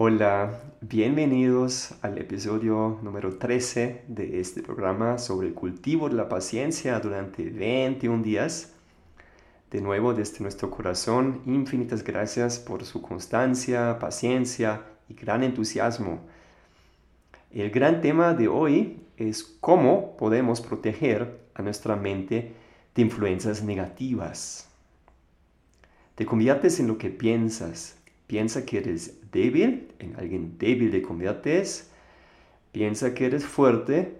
Hola, 0.00 0.60
bienvenidos 0.80 1.92
al 2.02 2.18
episodio 2.18 3.00
número 3.02 3.36
13 3.36 4.04
de 4.06 4.38
este 4.38 4.62
programa 4.62 5.18
sobre 5.18 5.48
el 5.48 5.54
cultivo 5.54 6.08
de 6.08 6.14
la 6.14 6.28
paciencia 6.28 7.00
durante 7.00 7.50
21 7.50 8.22
días. 8.22 8.74
De 9.72 9.80
nuevo, 9.80 10.14
desde 10.14 10.38
nuestro 10.38 10.70
corazón, 10.70 11.42
infinitas 11.46 12.04
gracias 12.04 12.60
por 12.60 12.84
su 12.84 13.02
constancia, 13.02 13.98
paciencia 13.98 14.82
y 15.08 15.14
gran 15.14 15.42
entusiasmo. 15.42 16.20
El 17.50 17.72
gran 17.72 18.00
tema 18.00 18.34
de 18.34 18.46
hoy 18.46 19.00
es 19.16 19.42
cómo 19.42 20.16
podemos 20.16 20.60
proteger 20.60 21.40
a 21.54 21.62
nuestra 21.62 21.96
mente 21.96 22.54
de 22.94 23.02
influencias 23.02 23.64
negativas. 23.64 24.68
Te 26.14 26.24
conviertes 26.24 26.78
en 26.78 26.86
lo 26.86 26.98
que 26.98 27.10
piensas. 27.10 27.97
Piensa 28.28 28.66
que 28.66 28.78
eres 28.78 29.18
débil, 29.32 29.88
en 29.98 30.14
alguien 30.16 30.58
débil 30.58 30.90
te 30.90 31.00
conviertes. 31.00 31.90
Piensa 32.72 33.14
que 33.14 33.24
eres 33.24 33.46
fuerte, 33.46 34.18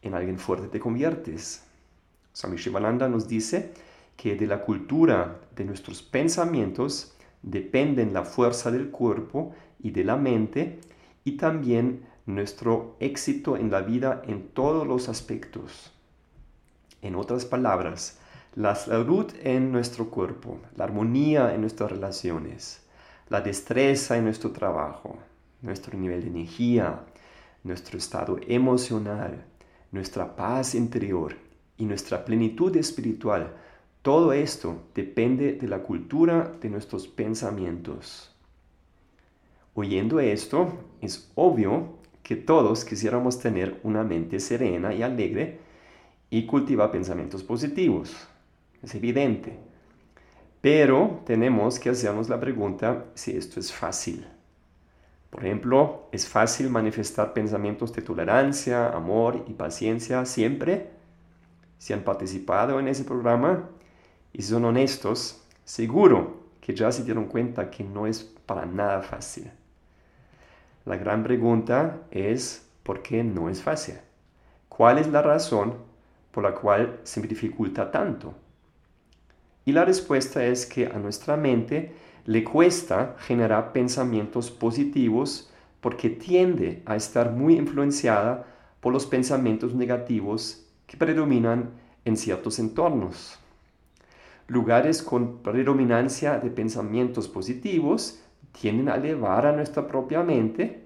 en 0.00 0.14
alguien 0.14 0.38
fuerte 0.38 0.68
te 0.68 0.80
conviertes. 0.80 1.62
Swami 2.32 2.56
Shivananda 2.56 3.06
nos 3.06 3.28
dice 3.28 3.72
que 4.16 4.34
de 4.34 4.46
la 4.46 4.62
cultura 4.62 5.40
de 5.54 5.66
nuestros 5.66 6.02
pensamientos 6.02 7.14
dependen 7.42 8.14
la 8.14 8.24
fuerza 8.24 8.70
del 8.70 8.90
cuerpo 8.90 9.54
y 9.78 9.90
de 9.90 10.04
la 10.04 10.16
mente 10.16 10.80
y 11.22 11.32
también 11.36 12.06
nuestro 12.24 12.96
éxito 12.98 13.58
en 13.58 13.70
la 13.70 13.82
vida 13.82 14.22
en 14.26 14.48
todos 14.48 14.86
los 14.86 15.10
aspectos. 15.10 15.92
En 17.02 17.14
otras 17.14 17.44
palabras, 17.44 18.18
la 18.54 18.74
salud 18.74 19.30
en 19.42 19.70
nuestro 19.70 20.08
cuerpo, 20.08 20.58
la 20.76 20.84
armonía 20.84 21.54
en 21.54 21.60
nuestras 21.60 21.92
relaciones, 21.92 22.83
la 23.28 23.40
destreza 23.40 24.16
en 24.16 24.24
nuestro 24.24 24.50
trabajo, 24.50 25.18
nuestro 25.62 25.98
nivel 25.98 26.22
de 26.22 26.28
energía, 26.28 27.00
nuestro 27.62 27.98
estado 27.98 28.38
emocional, 28.46 29.44
nuestra 29.90 30.36
paz 30.36 30.74
interior 30.74 31.36
y 31.78 31.84
nuestra 31.84 32.24
plenitud 32.24 32.76
espiritual, 32.76 33.54
todo 34.02 34.32
esto 34.34 34.82
depende 34.94 35.54
de 35.54 35.66
la 35.66 35.82
cultura 35.82 36.52
de 36.60 36.68
nuestros 36.68 37.08
pensamientos. 37.08 38.30
Oyendo 39.72 40.20
esto, 40.20 40.78
es 41.00 41.30
obvio 41.34 41.98
que 42.22 42.36
todos 42.36 42.84
quisiéramos 42.84 43.38
tener 43.38 43.80
una 43.82 44.04
mente 44.04 44.40
serena 44.40 44.94
y 44.94 45.02
alegre 45.02 45.58
y 46.30 46.46
cultivar 46.46 46.90
pensamientos 46.90 47.42
positivos. 47.42 48.14
Es 48.82 48.94
evidente. 48.94 49.58
Pero 50.64 51.20
tenemos 51.26 51.78
que 51.78 51.90
hacernos 51.90 52.30
la 52.30 52.40
pregunta 52.40 53.04
si 53.12 53.36
esto 53.36 53.60
es 53.60 53.70
fácil. 53.70 54.26
Por 55.28 55.44
ejemplo, 55.44 56.08
¿es 56.10 56.26
fácil 56.26 56.70
manifestar 56.70 57.34
pensamientos 57.34 57.92
de 57.92 58.00
tolerancia, 58.00 58.88
amor 58.88 59.44
y 59.46 59.52
paciencia 59.52 60.24
siempre? 60.24 60.88
Si 61.76 61.92
han 61.92 62.00
participado 62.00 62.80
en 62.80 62.88
ese 62.88 63.04
programa 63.04 63.68
y 64.32 64.40
son 64.40 64.64
honestos, 64.64 65.44
seguro 65.66 66.40
que 66.62 66.74
ya 66.74 66.90
se 66.90 67.04
dieron 67.04 67.26
cuenta 67.26 67.70
que 67.70 67.84
no 67.84 68.06
es 68.06 68.24
para 68.24 68.64
nada 68.64 69.02
fácil. 69.02 69.50
La 70.86 70.96
gran 70.96 71.24
pregunta 71.24 72.04
es, 72.10 72.66
¿por 72.84 73.02
qué 73.02 73.22
no 73.22 73.50
es 73.50 73.60
fácil? 73.60 73.96
¿Cuál 74.70 74.96
es 74.96 75.08
la 75.08 75.20
razón 75.20 75.74
por 76.30 76.42
la 76.42 76.54
cual 76.54 77.00
se 77.02 77.20
me 77.20 77.26
dificulta 77.26 77.90
tanto? 77.90 78.34
Y 79.64 79.72
la 79.72 79.84
respuesta 79.84 80.44
es 80.44 80.66
que 80.66 80.86
a 80.86 80.98
nuestra 80.98 81.36
mente 81.36 81.92
le 82.26 82.44
cuesta 82.44 83.16
generar 83.18 83.72
pensamientos 83.72 84.50
positivos 84.50 85.50
porque 85.80 86.10
tiende 86.10 86.82
a 86.86 86.96
estar 86.96 87.32
muy 87.32 87.56
influenciada 87.56 88.46
por 88.80 88.92
los 88.92 89.06
pensamientos 89.06 89.74
negativos 89.74 90.66
que 90.86 90.96
predominan 90.96 91.70
en 92.04 92.16
ciertos 92.16 92.58
entornos. 92.58 93.38
Lugares 94.46 95.02
con 95.02 95.38
predominancia 95.38 96.38
de 96.38 96.50
pensamientos 96.50 97.28
positivos 97.28 98.20
tienden 98.52 98.90
a 98.90 98.96
elevar 98.96 99.46
a 99.46 99.52
nuestra 99.52 99.86
propia 99.86 100.22
mente, 100.22 100.84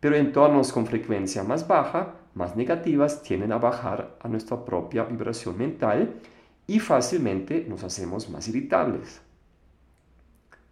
pero 0.00 0.16
entornos 0.16 0.72
con 0.72 0.86
frecuencia 0.86 1.44
más 1.44 1.68
baja, 1.68 2.14
más 2.34 2.56
negativas, 2.56 3.22
tienden 3.22 3.52
a 3.52 3.58
bajar 3.58 4.16
a 4.20 4.28
nuestra 4.28 4.64
propia 4.64 5.04
vibración 5.04 5.56
mental 5.56 6.14
y 6.66 6.80
fácilmente 6.80 7.66
nos 7.68 7.84
hacemos 7.84 8.28
más 8.30 8.48
irritables. 8.48 9.20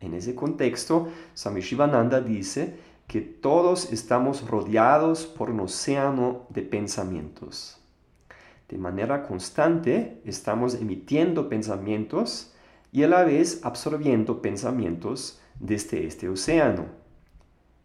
En 0.01 0.15
ese 0.15 0.35
contexto, 0.35 1.09
Swami 1.35 1.61
Shivananda 1.61 2.21
dice 2.21 2.77
que 3.07 3.21
todos 3.21 3.93
estamos 3.93 4.49
rodeados 4.49 5.27
por 5.27 5.51
un 5.51 5.61
océano 5.61 6.47
de 6.49 6.63
pensamientos. 6.63 7.79
De 8.69 8.79
manera 8.79 9.23
constante 9.23 10.21
estamos 10.25 10.75
emitiendo 10.75 11.49
pensamientos 11.49 12.53
y 12.91 13.03
a 13.03 13.09
la 13.09 13.23
vez 13.23 13.61
absorbiendo 13.65 14.41
pensamientos 14.41 15.41
desde 15.61 16.07
este 16.07 16.29
océano. 16.29 16.87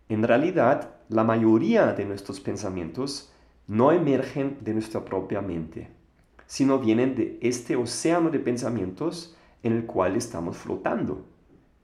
En 0.09 0.23
realidad, 0.23 0.95
la 1.09 1.23
mayoría 1.23 1.93
de 1.93 2.05
nuestros 2.05 2.39
pensamientos 2.39 3.31
no 3.67 3.91
emergen 3.91 4.57
de 4.61 4.73
nuestra 4.73 5.03
propia 5.03 5.41
mente 5.41 5.96
sino 6.47 6.79
vienen 6.79 7.13
de 7.15 7.37
este 7.41 7.75
océano 7.75 8.29
de 8.29 8.39
pensamientos 8.39 9.35
en 9.63 9.73
el 9.73 9.85
cual 9.85 10.15
estamos 10.15 10.57
flotando. 10.57 11.25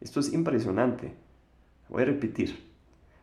Esto 0.02 0.22
es 0.22 0.34
impresionante. 0.34 1.14
Voy 1.90 2.04
a 2.04 2.06
repetir. 2.06 2.72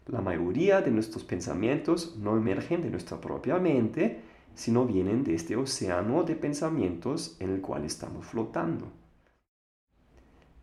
La 0.06 0.20
mayoría 0.20 0.82
de 0.82 0.90
nuestros 0.90 1.24
pensamientos 1.24 2.16
no 2.18 2.36
emergen 2.36 2.82
de 2.82 2.90
nuestra 2.90 3.20
propia 3.20 3.58
mente, 3.58 4.20
sino 4.54 4.84
vienen 4.84 5.24
de 5.24 5.34
este 5.34 5.56
océano 5.56 6.24
de 6.24 6.36
pensamientos 6.36 7.36
en 7.40 7.50
el 7.50 7.60
cual 7.60 7.84
estamos 7.84 8.26
flotando. 8.26 8.92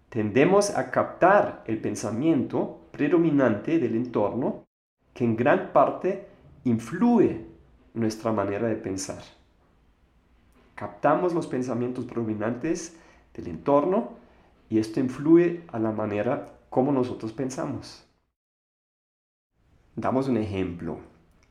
Tendemos 0.10 0.70
a 0.72 0.92
captar 0.92 1.64
el 1.66 1.80
pensamiento 1.82 2.82
predominante 2.92 3.80
del 3.80 3.96
entorno 3.96 4.66
que 5.14 5.24
en 5.24 5.36
gran 5.36 5.74
parte 5.74 6.28
influye 6.66 7.46
nuestra 7.94 8.32
manera 8.32 8.68
de 8.68 8.76
pensar 8.76 9.37
captamos 10.78 11.34
los 11.34 11.48
pensamientos 11.48 12.06
predominantes 12.06 12.96
del 13.34 13.48
entorno 13.48 14.12
y 14.70 14.78
esto 14.78 15.00
influye 15.00 15.64
a 15.70 15.80
la 15.80 15.92
manera 15.92 16.54
como 16.70 16.92
nosotros 16.92 17.34
pensamos. 17.34 18.06
Damos 19.96 20.28
un 20.28 20.38
ejemplo. 20.38 21.00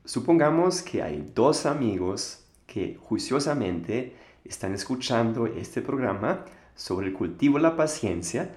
Supongamos 0.05 0.81
que 0.81 1.03
hay 1.03 1.29
dos 1.35 1.67
amigos 1.67 2.47
que 2.69 2.99
juiciosamente 3.03 4.15
están 4.45 4.73
escuchando 4.75 5.47
este 5.47 5.83
programa 5.83 6.45
sobre 6.77 7.09
el 7.09 7.13
cultivo 7.13 7.57
de 7.57 7.63
la 7.63 7.77
paciencia 7.77 8.55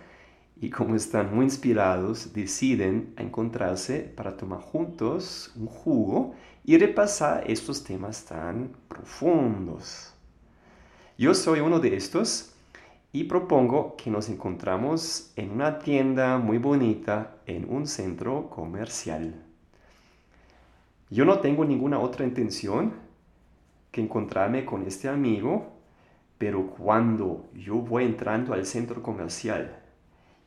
y 0.61 0.69
como 0.69 0.95
están 0.95 1.33
muy 1.33 1.45
inspirados 1.45 2.31
deciden 2.33 3.15
encontrarse 3.17 4.01
para 4.01 4.37
tomar 4.37 4.59
juntos 4.59 5.51
un 5.55 5.65
jugo 5.65 6.35
y 6.63 6.77
repasar 6.77 7.49
estos 7.49 7.83
temas 7.83 8.25
tan 8.25 8.73
profundos. 8.87 10.13
Yo 11.19 11.33
soy 11.33 11.59
uno 11.59 11.81
de 11.81 11.97
estos 11.97 12.53
y 13.11 13.25
propongo 13.25 13.97
que 13.97 14.09
nos 14.09 14.29
encontramos 14.29 15.33
en 15.35 15.51
una 15.51 15.79
tienda 15.79 16.37
muy 16.37 16.59
bonita 16.59 17.35
en 17.45 17.69
un 17.69 17.87
centro 17.87 18.49
comercial. 18.49 19.35
Yo 21.09 21.25
no 21.25 21.39
tengo 21.39 21.65
ninguna 21.65 21.99
otra 21.99 22.25
intención 22.25 22.93
que 23.91 23.99
encontrarme 23.99 24.63
con 24.63 24.83
este 24.83 25.09
amigo, 25.09 25.73
pero 26.37 26.67
cuando 26.67 27.49
yo 27.53 27.75
voy 27.75 28.05
entrando 28.05 28.53
al 28.53 28.65
centro 28.65 29.03
comercial 29.03 29.77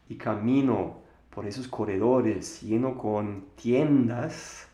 y 0.08 0.14
camino 0.14 1.00
por 1.28 1.44
esos 1.44 1.68
corredores 1.68 2.62
lleno 2.62 2.96
con 2.96 3.44
tiendas, 3.56 4.68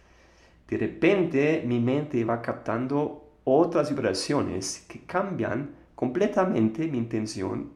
de 0.68 0.78
repente 0.78 1.64
mi 1.66 1.80
mente 1.80 2.24
va 2.24 2.40
captando 2.40 3.32
otras 3.42 3.90
vibraciones 3.90 4.86
que 4.88 5.00
cambian 5.00 5.77
completamente 5.98 6.86
mi 6.86 6.96
intención 6.96 7.72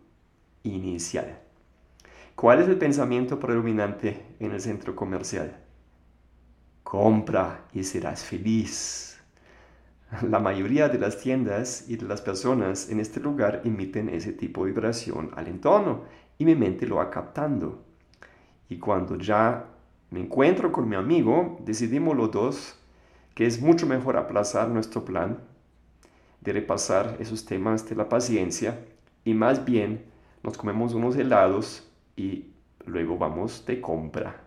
inicial. 0.62 1.40
¿Cuál 2.36 2.62
es 2.62 2.69
el 2.69 2.78
pensamiento 2.78 3.40
predominante 3.40 4.36
en 4.38 4.52
el 4.52 4.60
centro 4.60 4.94
comercial? 4.94 5.56
Compra 6.84 7.64
y 7.72 7.82
serás 7.82 8.22
feliz. 8.22 9.20
la 10.22 10.38
mayoría 10.38 10.88
de 10.88 11.00
las 11.00 11.19
tiendas 11.19 11.88
y 11.88 11.96
de 11.96 12.06
las 12.06 12.20
personas 12.20 12.90
en 12.90 13.00
este 13.00 13.19
lugar 13.19 13.62
emiten 13.64 14.08
ese 14.08 14.32
tipo 14.32 14.64
de 14.64 14.70
vibración 14.70 15.32
al 15.34 15.48
entorno 15.48 16.04
y 16.38 16.44
mi 16.44 16.54
mente 16.54 16.86
lo 16.86 16.96
va 16.96 17.10
captando. 17.10 17.82
Y 18.68 18.78
cuando 18.78 19.16
ya 19.16 19.64
me 20.10 20.20
encuentro 20.20 20.70
con 20.70 20.88
mi 20.88 20.94
amigo, 20.94 21.58
decidimos 21.64 22.16
los 22.16 22.30
dos 22.30 22.78
que 23.34 23.46
es 23.46 23.60
mucho 23.60 23.84
mejor 23.84 24.16
aplazar 24.16 24.68
nuestro 24.68 25.04
plan 25.04 25.40
de 26.42 26.52
repasar 26.52 27.16
esos 27.20 27.44
temas 27.44 27.88
de 27.88 27.96
la 27.96 28.08
paciencia 28.08 28.78
y 29.24 29.34
más 29.34 29.64
bien 29.64 30.04
nos 30.42 30.58
comemos 30.58 30.94
unos 30.94 31.16
helados 31.16 31.88
y 32.16 32.46
luego 32.84 33.16
vamos 33.16 33.64
de 33.66 33.80
compra. 33.80 34.40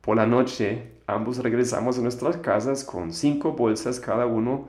Por 0.00 0.16
la 0.16 0.26
noche 0.26 0.92
ambos 1.06 1.38
regresamos 1.38 1.98
a 1.98 2.02
nuestras 2.02 2.36
casas 2.38 2.84
con 2.84 3.12
cinco 3.12 3.52
bolsas 3.52 4.00
cada 4.00 4.26
uno 4.26 4.68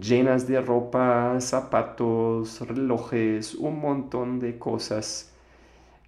llenas 0.00 0.46
de 0.46 0.60
ropa, 0.60 1.40
zapatos, 1.40 2.60
relojes, 2.60 3.54
un 3.54 3.80
montón 3.80 4.40
de 4.40 4.58
cosas 4.58 5.32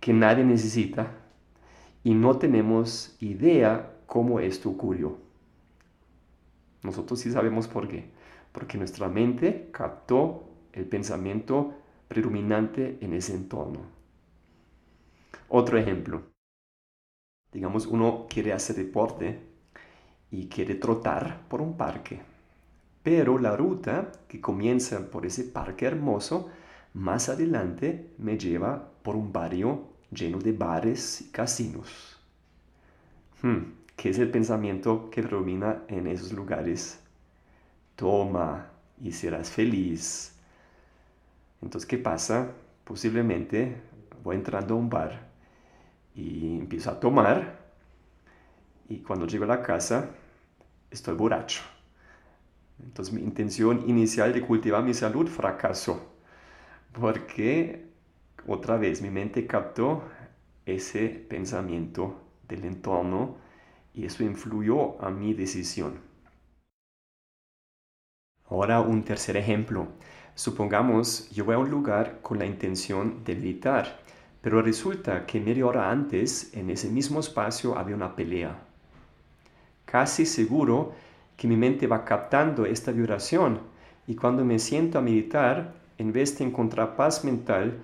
que 0.01 0.13
nadie 0.13 0.45
necesita 0.45 1.13
y 2.05 2.15
no 2.15 2.39
tenemos 2.39 3.17
idea 3.21 3.93
cómo 4.07 4.41
esto 4.41 4.71
ocurrió. 4.71 5.17
Nosotros 6.83 7.21
sí 7.21 7.31
sabemos 7.31 7.69
por 7.69 7.89
qué. 7.89 8.11
Porque 8.53 8.79
nuestra 8.79 9.09
mente 9.09 9.71
captó 9.73 10.49
el 10.73 10.87
pensamiento 10.87 11.75
predominante 12.09 12.99
en 13.01 13.15
ese 13.15 13.35
entorno. 13.35 13.81
Otro 15.49 15.79
ejemplo. 15.79 16.23
Digamos, 17.53 17.87
uno 17.87 18.27
quiere 18.29 18.53
hacer 18.53 18.77
deporte 18.77 19.41
y 20.31 20.49
quiere 20.49 20.75
trotar 20.77 21.47
por 21.49 21.61
un 21.61 21.77
parque. 21.77 22.21
Pero 23.03 23.39
la 23.39 23.57
ruta 23.57 24.13
que 24.29 24.41
comienza 24.41 25.11
por 25.11 25.27
ese 25.27 25.45
parque 25.45 25.87
hermoso, 25.87 26.51
más 26.95 27.29
adelante 27.29 28.15
me 28.19 28.39
lleva 28.39 28.93
por 29.03 29.17
un 29.17 29.33
barrio 29.33 29.89
lleno 30.11 30.39
de 30.39 30.53
bares 30.53 31.21
y 31.21 31.31
casinos. 31.31 32.19
Hmm, 33.43 33.75
¿Qué 33.97 34.11
es 34.11 34.19
el 34.19 34.31
pensamiento 34.31 35.11
que 35.11 35.23
predomina 35.23 35.83
en 35.89 36.07
esos 36.07 36.33
lugares? 36.33 37.01
Toma 37.97 38.71
y 39.01 39.13
serás 39.13 39.51
feliz. 39.51 40.37
Entonces, 41.63 41.89
¿qué 41.89 41.99
pasa? 41.99 42.51
Posiblemente 42.85 43.77
voy 44.23 44.37
entrando 44.37 44.75
a 44.75 44.77
un 44.77 44.91
bar 44.91 45.29
y 46.15 46.59
empiezo 46.59 46.91
a 46.91 47.01
tomar 47.01 47.61
y 48.89 48.99
cuando 48.99 49.27
llego 49.27 49.45
a 49.45 49.49
la 49.49 49.63
casa 49.63 50.11
estoy 50.91 51.15
borracho. 51.15 51.63
Entonces 52.83 53.15
mi 53.15 53.23
intención 53.23 53.89
inicial 53.89 54.33
de 54.33 54.43
cultivar 54.43 54.83
mi 54.83 54.93
salud 54.95 55.29
fracasó 55.29 56.13
porque 56.93 57.87
otra 58.47 58.77
vez 58.77 59.01
mi 59.01 59.11
mente 59.11 59.47
captó 59.47 60.03
ese 60.67 61.09
pensamiento 61.09 62.21
del 62.49 62.65
entorno 62.65 63.37
y 63.95 64.05
eso 64.05 64.25
influyó 64.25 65.01
a 65.03 65.11
mi 65.11 65.35
decisión. 65.35 66.12
Ahora 68.49 68.81
un 68.81 69.03
tercer 69.03 69.37
ejemplo. 69.37 69.89
Supongamos 70.35 71.31
yo 71.31 71.45
voy 71.45 71.55
a 71.55 71.59
un 71.59 71.71
lugar 71.71 72.21
con 72.23 72.39
la 72.39 72.47
intención 72.47 73.25
de 73.25 73.35
meditar, 73.35 74.01
pero 74.41 74.61
resulta 74.63 75.27
que 75.27 75.41
media 75.41 75.67
hora 75.67 75.91
antes 75.91 76.53
en 76.55 76.71
ese 76.71 76.89
mismo 76.89 77.21
espacio 77.21 77.79
había 77.79 77.97
una 77.97 78.17
pelea. 78.17 78.59
Casi 79.85 80.27
seguro 80.27 80.93
que 81.37 81.49
mi 81.49 81.57
mente 81.57 81.87
va 81.87 82.05
captando 82.05 82.67
esta 82.67 82.93
vibración 82.93 83.61
y 84.07 84.15
cuando 84.15 84.45
me 84.45 84.59
siento 84.59 84.99
a 84.99 85.03
meditar, 85.03 85.75
en 85.99 86.13
vez 86.13 86.39
de 86.39 86.45
encontrar 86.45 86.97
paz 86.97 87.25
mental, 87.25 87.79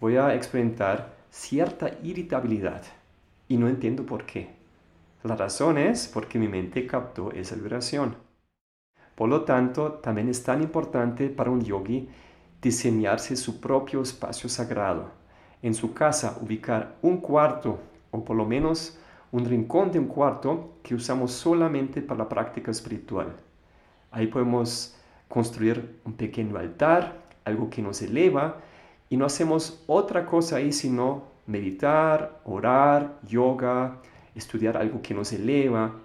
voy 0.00 0.16
a 0.16 0.34
experimentar 0.34 1.14
cierta 1.30 1.90
irritabilidad 2.02 2.82
y 3.48 3.56
no 3.56 3.68
entiendo 3.68 4.04
por 4.04 4.26
qué. 4.26 4.50
La 5.22 5.36
razón 5.36 5.78
es 5.78 6.08
porque 6.08 6.38
mi 6.38 6.48
mente 6.48 6.86
captó 6.86 7.30
esa 7.32 7.54
vibración. 7.54 8.16
Por 9.14 9.28
lo 9.28 9.42
tanto, 9.42 9.92
también 9.92 10.28
es 10.28 10.42
tan 10.42 10.62
importante 10.62 11.28
para 11.28 11.50
un 11.50 11.62
yogi 11.62 12.08
diseñarse 12.60 13.36
su 13.36 13.60
propio 13.60 14.02
espacio 14.02 14.48
sagrado. 14.48 15.10
En 15.62 15.74
su 15.74 15.92
casa 15.92 16.38
ubicar 16.40 16.96
un 17.02 17.18
cuarto 17.18 17.78
o 18.10 18.24
por 18.24 18.36
lo 18.36 18.44
menos 18.44 18.98
un 19.32 19.44
rincón 19.44 19.90
de 19.90 19.98
un 19.98 20.06
cuarto 20.06 20.74
que 20.82 20.94
usamos 20.94 21.32
solamente 21.32 22.02
para 22.02 22.18
la 22.18 22.28
práctica 22.28 22.70
espiritual. 22.70 23.34
Ahí 24.10 24.26
podemos 24.26 24.96
construir 25.28 26.00
un 26.04 26.12
pequeño 26.12 26.58
altar, 26.58 27.22
algo 27.44 27.70
que 27.70 27.82
nos 27.82 28.02
eleva 28.02 28.58
y 29.08 29.16
no 29.16 29.24
hacemos 29.24 29.82
otra 29.86 30.26
cosa 30.26 30.56
ahí 30.56 30.72
sino 30.72 31.24
meditar, 31.46 32.40
orar, 32.44 33.18
yoga, 33.26 33.98
estudiar 34.34 34.76
algo 34.76 35.00
que 35.02 35.14
nos 35.14 35.32
eleva, 35.32 35.96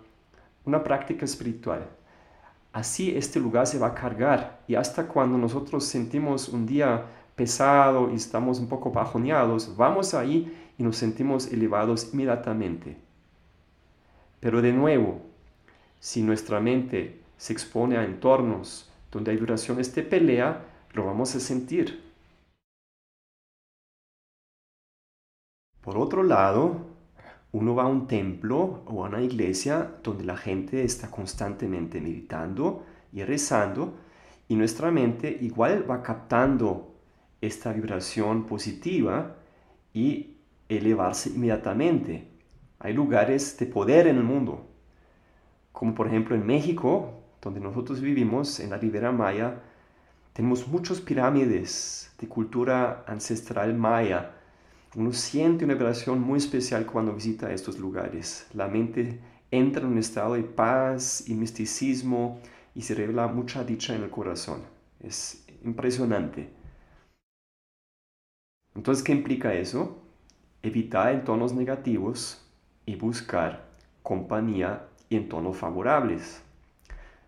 una 0.66 0.84
práctica 0.84 1.26
espiritual. 1.26 1.97
Así 2.78 3.18
este 3.18 3.40
lugar 3.40 3.66
se 3.66 3.80
va 3.80 3.88
a 3.88 3.96
cargar 3.96 4.62
y 4.68 4.76
hasta 4.76 5.08
cuando 5.08 5.36
nosotros 5.40 5.84
sentimos 5.84 6.48
un 6.48 6.68
día 6.68 7.06
pesado 7.36 8.12
y 8.12 8.18
estamos 8.18 8.60
un 8.60 8.70
poco 8.70 8.92
bajoneados, 8.92 9.76
vamos 9.76 10.14
ahí 10.14 10.56
y 10.78 10.84
nos 10.84 10.96
sentimos 10.96 11.52
elevados 11.52 12.14
inmediatamente. 12.14 12.96
Pero 14.40 14.62
de 14.62 14.74
nuevo, 14.74 15.22
si 16.00 16.22
nuestra 16.22 16.60
mente 16.60 17.20
se 17.36 17.52
expone 17.52 17.98
a 17.98 18.06
entornos 18.06 18.92
donde 19.12 19.32
hay 19.32 19.38
duraciones 19.38 19.96
de 19.96 20.04
pelea, 20.04 20.64
lo 20.94 21.04
vamos 21.04 21.34
a 21.34 21.40
sentir. 21.40 22.04
Por 25.82 25.98
otro 25.98 26.22
lado, 26.22 26.76
uno 27.52 27.76
va 27.76 27.84
a 27.84 27.88
un 27.88 28.08
templo 28.08 28.84
o 28.86 29.04
a 29.04 29.10
una 29.10 29.22
iglesia 29.22 29.96
donde 30.04 30.26
la 30.26 30.38
gente 30.38 30.84
está 30.84 31.10
constantemente 31.10 32.02
meditando 32.02 32.84
y 33.14 33.24
rezando 33.24 33.96
y 34.48 34.56
nuestra 34.56 34.92
mente 34.92 35.38
igual 35.42 35.90
va 35.90 36.04
captando 36.04 36.96
esta 37.42 37.72
vibración 37.74 38.46
positiva 38.46 39.36
y 39.94 40.38
elevarse 40.70 41.30
inmediatamente. 41.30 42.28
Hay 42.80 42.94
lugares 42.94 43.58
de 43.58 43.66
poder 43.66 44.08
en 44.08 44.18
el 44.18 44.24
mundo, 44.24 44.68
como 45.72 45.96
por 45.96 46.08
ejemplo 46.08 46.36
en 46.36 46.46
México, 46.46 47.24
donde 47.42 47.60
nosotros 47.60 48.02
vivimos, 48.02 48.60
en 48.60 48.72
la 48.72 48.78
Ribera 48.78 49.12
Maya, 49.12 49.62
tenemos 50.34 50.68
muchas 50.68 51.02
pirámides 51.02 52.14
de 52.20 52.28
cultura 52.28 53.04
ancestral 53.08 53.74
maya 53.74 54.37
uno 54.98 55.14
siente 55.14 55.64
una 55.64 55.76
vibración 55.76 56.20
muy 56.20 56.40
especial 56.40 56.88
cuando 56.88 57.14
visita 57.14 57.54
estos 57.54 57.78
lugares. 57.78 58.48
La 58.56 58.68
mente 58.68 59.20
entra 59.52 59.84
en 59.84 59.90
un 59.90 60.00
estado 60.00 60.34
de 60.34 60.42
paz 60.42 61.24
y 61.28 61.36
misticismo 61.36 62.40
y 62.74 62.82
se 62.82 62.96
revela 62.96 63.28
mucha 63.28 63.64
dicha 63.64 63.94
en 63.94 64.02
el 64.02 64.10
corazón. 64.10 64.62
Es 65.00 65.46
impresionante. 65.64 66.50
Entonces, 68.74 69.04
¿qué 69.04 69.12
implica 69.12 69.54
eso? 69.54 70.02
Evitar 70.64 71.14
entornos 71.14 71.54
negativos 71.54 72.44
y 72.88 72.96
buscar 72.96 73.68
compañía 74.02 74.88
y 75.10 75.18
entornos 75.18 75.58
favorables. 75.58 76.42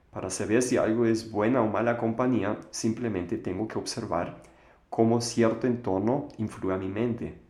Para 0.09 0.31
saber 0.31 0.63
si 0.63 0.77
algo 0.77 1.05
es 1.05 1.29
buena 1.29 1.61
o 1.61 1.67
mala 1.67 1.99
compañía, 1.99 2.59
simplemente 2.71 3.37
tengo 3.37 3.67
que 3.67 3.77
observar 3.77 4.41
cómo 4.89 5.21
cierto 5.21 5.67
entorno 5.67 6.29
influye 6.39 6.73
a 6.73 6.79
mi 6.79 6.87
mente. 6.87 7.48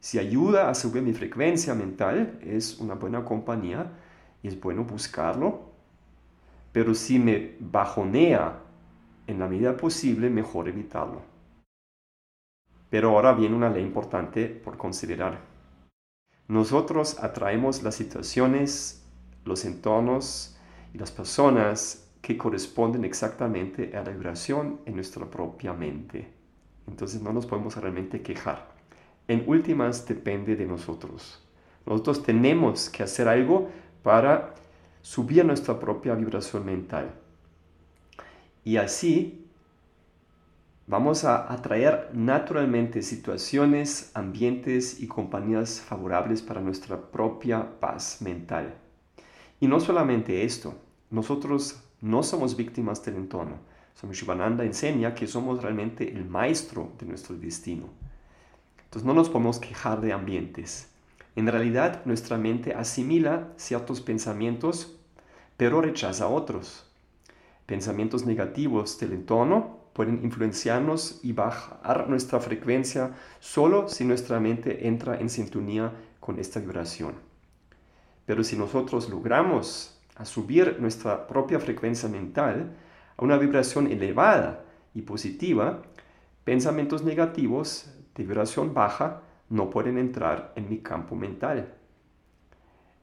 Si 0.00 0.18
ayuda 0.18 0.70
a 0.70 0.74
subir 0.74 1.02
mi 1.02 1.12
frecuencia 1.12 1.74
mental, 1.74 2.38
es 2.42 2.78
una 2.78 2.94
buena 2.94 3.24
compañía 3.24 3.90
y 4.42 4.48
es 4.48 4.60
bueno 4.60 4.84
buscarlo. 4.84 5.72
Pero 6.72 6.94
si 6.94 7.18
me 7.18 7.56
bajonea 7.58 8.60
en 9.26 9.38
la 9.40 9.48
medida 9.48 9.76
posible, 9.76 10.30
mejor 10.30 10.68
evitarlo. 10.68 11.22
Pero 12.90 13.10
ahora 13.10 13.32
viene 13.32 13.56
una 13.56 13.70
ley 13.70 13.82
importante 13.82 14.46
por 14.46 14.78
considerar. 14.78 15.40
Nosotros 16.46 17.18
atraemos 17.22 17.82
las 17.82 17.96
situaciones, 17.96 19.04
los 19.44 19.64
entornos 19.64 20.56
y 20.94 20.98
las 20.98 21.10
personas 21.10 22.08
que 22.22 22.38
corresponden 22.38 23.04
exactamente 23.04 23.96
a 23.96 24.04
la 24.04 24.10
vibración 24.10 24.80
en 24.86 24.94
nuestra 24.94 25.26
propia 25.26 25.72
mente. 25.72 26.32
Entonces 26.86 27.20
no 27.20 27.32
nos 27.32 27.46
podemos 27.46 27.76
realmente 27.76 28.22
quejar 28.22 28.77
en 29.28 29.44
últimas 29.46 30.06
depende 30.06 30.56
de 30.56 30.66
nosotros. 30.66 31.42
Nosotros 31.86 32.22
tenemos 32.22 32.90
que 32.90 33.02
hacer 33.02 33.28
algo 33.28 33.70
para 34.02 34.54
subir 35.02 35.44
nuestra 35.44 35.78
propia 35.78 36.14
vibración 36.14 36.64
mental. 36.64 37.12
Y 38.64 38.76
así 38.76 39.46
vamos 40.86 41.24
a 41.24 41.52
atraer 41.52 42.10
naturalmente 42.14 43.02
situaciones, 43.02 44.10
ambientes 44.14 45.00
y 45.00 45.06
compañías 45.06 45.80
favorables 45.80 46.42
para 46.42 46.60
nuestra 46.60 47.00
propia 47.00 47.78
paz 47.80 48.20
mental. 48.22 48.74
Y 49.60 49.66
no 49.66 49.80
solamente 49.80 50.44
esto, 50.44 50.74
nosotros 51.10 51.82
no 52.00 52.22
somos 52.22 52.56
víctimas 52.56 53.04
del 53.04 53.16
entorno. 53.16 53.58
Swami 53.94 54.14
Shivananda 54.14 54.64
enseña 54.64 55.14
que 55.14 55.26
somos 55.26 55.62
realmente 55.62 56.08
el 56.10 56.24
maestro 56.24 56.92
de 56.98 57.06
nuestro 57.06 57.36
destino. 57.36 57.88
Entonces 58.88 59.06
no 59.06 59.12
nos 59.12 59.28
podemos 59.28 59.60
quejar 59.60 60.00
de 60.00 60.14
ambientes. 60.14 60.88
En 61.36 61.46
realidad 61.46 62.06
nuestra 62.06 62.38
mente 62.38 62.72
asimila 62.72 63.48
ciertos 63.56 64.00
pensamientos, 64.00 64.98
pero 65.58 65.82
rechaza 65.82 66.26
otros. 66.26 66.90
Pensamientos 67.66 68.24
negativos 68.24 68.98
del 68.98 69.12
entorno 69.12 69.80
pueden 69.92 70.24
influenciarnos 70.24 71.20
y 71.22 71.34
bajar 71.34 72.08
nuestra 72.08 72.40
frecuencia 72.40 73.14
solo 73.40 73.88
si 73.88 74.06
nuestra 74.06 74.40
mente 74.40 74.88
entra 74.88 75.20
en 75.20 75.28
sintonía 75.28 75.92
con 76.18 76.38
esta 76.38 76.58
vibración. 76.58 77.12
Pero 78.24 78.42
si 78.42 78.56
nosotros 78.56 79.10
logramos 79.10 80.00
subir 80.24 80.78
nuestra 80.80 81.26
propia 81.26 81.60
frecuencia 81.60 82.08
mental 82.08 82.74
a 83.18 83.22
una 83.22 83.36
vibración 83.36 83.86
elevada 83.88 84.64
y 84.94 85.02
positiva, 85.02 85.82
pensamientos 86.44 87.02
negativos 87.02 87.90
de 88.18 88.24
vibración 88.24 88.74
baja 88.74 89.22
no 89.48 89.70
pueden 89.70 89.96
entrar 89.96 90.52
en 90.56 90.68
mi 90.68 90.78
campo 90.78 91.14
mental. 91.14 91.72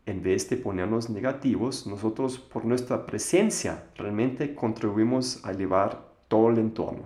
En 0.06 0.22
vez 0.22 0.48
de 0.50 0.58
ponernos 0.58 1.10
negativos, 1.10 1.88
nosotros 1.88 2.38
por 2.38 2.66
nuestra 2.66 3.06
presencia 3.06 3.86
realmente 3.96 4.54
contribuimos 4.54 5.44
a 5.44 5.52
elevar 5.52 6.06
todo 6.28 6.50
el 6.50 6.60
entorno. 6.60 7.06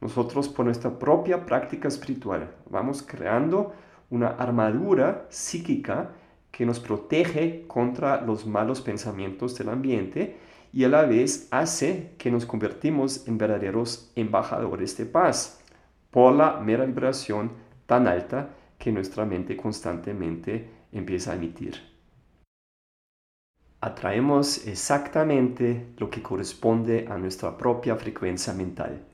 Nosotros 0.00 0.48
por 0.48 0.64
nuestra 0.64 0.98
propia 0.98 1.44
práctica 1.44 1.88
espiritual 1.88 2.50
vamos 2.68 3.02
creando 3.02 3.74
una 4.10 4.28
armadura 4.28 5.26
psíquica 5.28 6.12
que 6.50 6.64
nos 6.64 6.80
protege 6.80 7.66
contra 7.66 8.20
los 8.22 8.46
malos 8.46 8.80
pensamientos 8.80 9.56
del 9.58 9.68
ambiente 9.68 10.36
y 10.72 10.84
a 10.84 10.88
la 10.88 11.02
vez 11.04 11.48
hace 11.50 12.14
que 12.18 12.30
nos 12.30 12.46
convertimos 12.46 13.28
en 13.28 13.38
verdaderos 13.38 14.10
embajadores 14.16 14.96
de 14.96 15.06
paz 15.06 15.63
por 16.14 16.32
la 16.32 16.60
mera 16.60 16.86
vibración 16.86 17.50
tan 17.86 18.06
alta 18.06 18.50
que 18.78 18.92
nuestra 18.92 19.24
mente 19.24 19.56
constantemente 19.56 20.70
empieza 20.92 21.32
a 21.32 21.34
emitir 21.34 21.94
atraemos 23.84 24.66
exactamente 24.66 25.88
lo 25.98 26.08
que 26.08 26.22
corresponde 26.22 27.06
a 27.06 27.18
nuestra 27.18 27.58
propia 27.58 27.96
frecuencia 27.96 28.54
mental. 28.54 29.04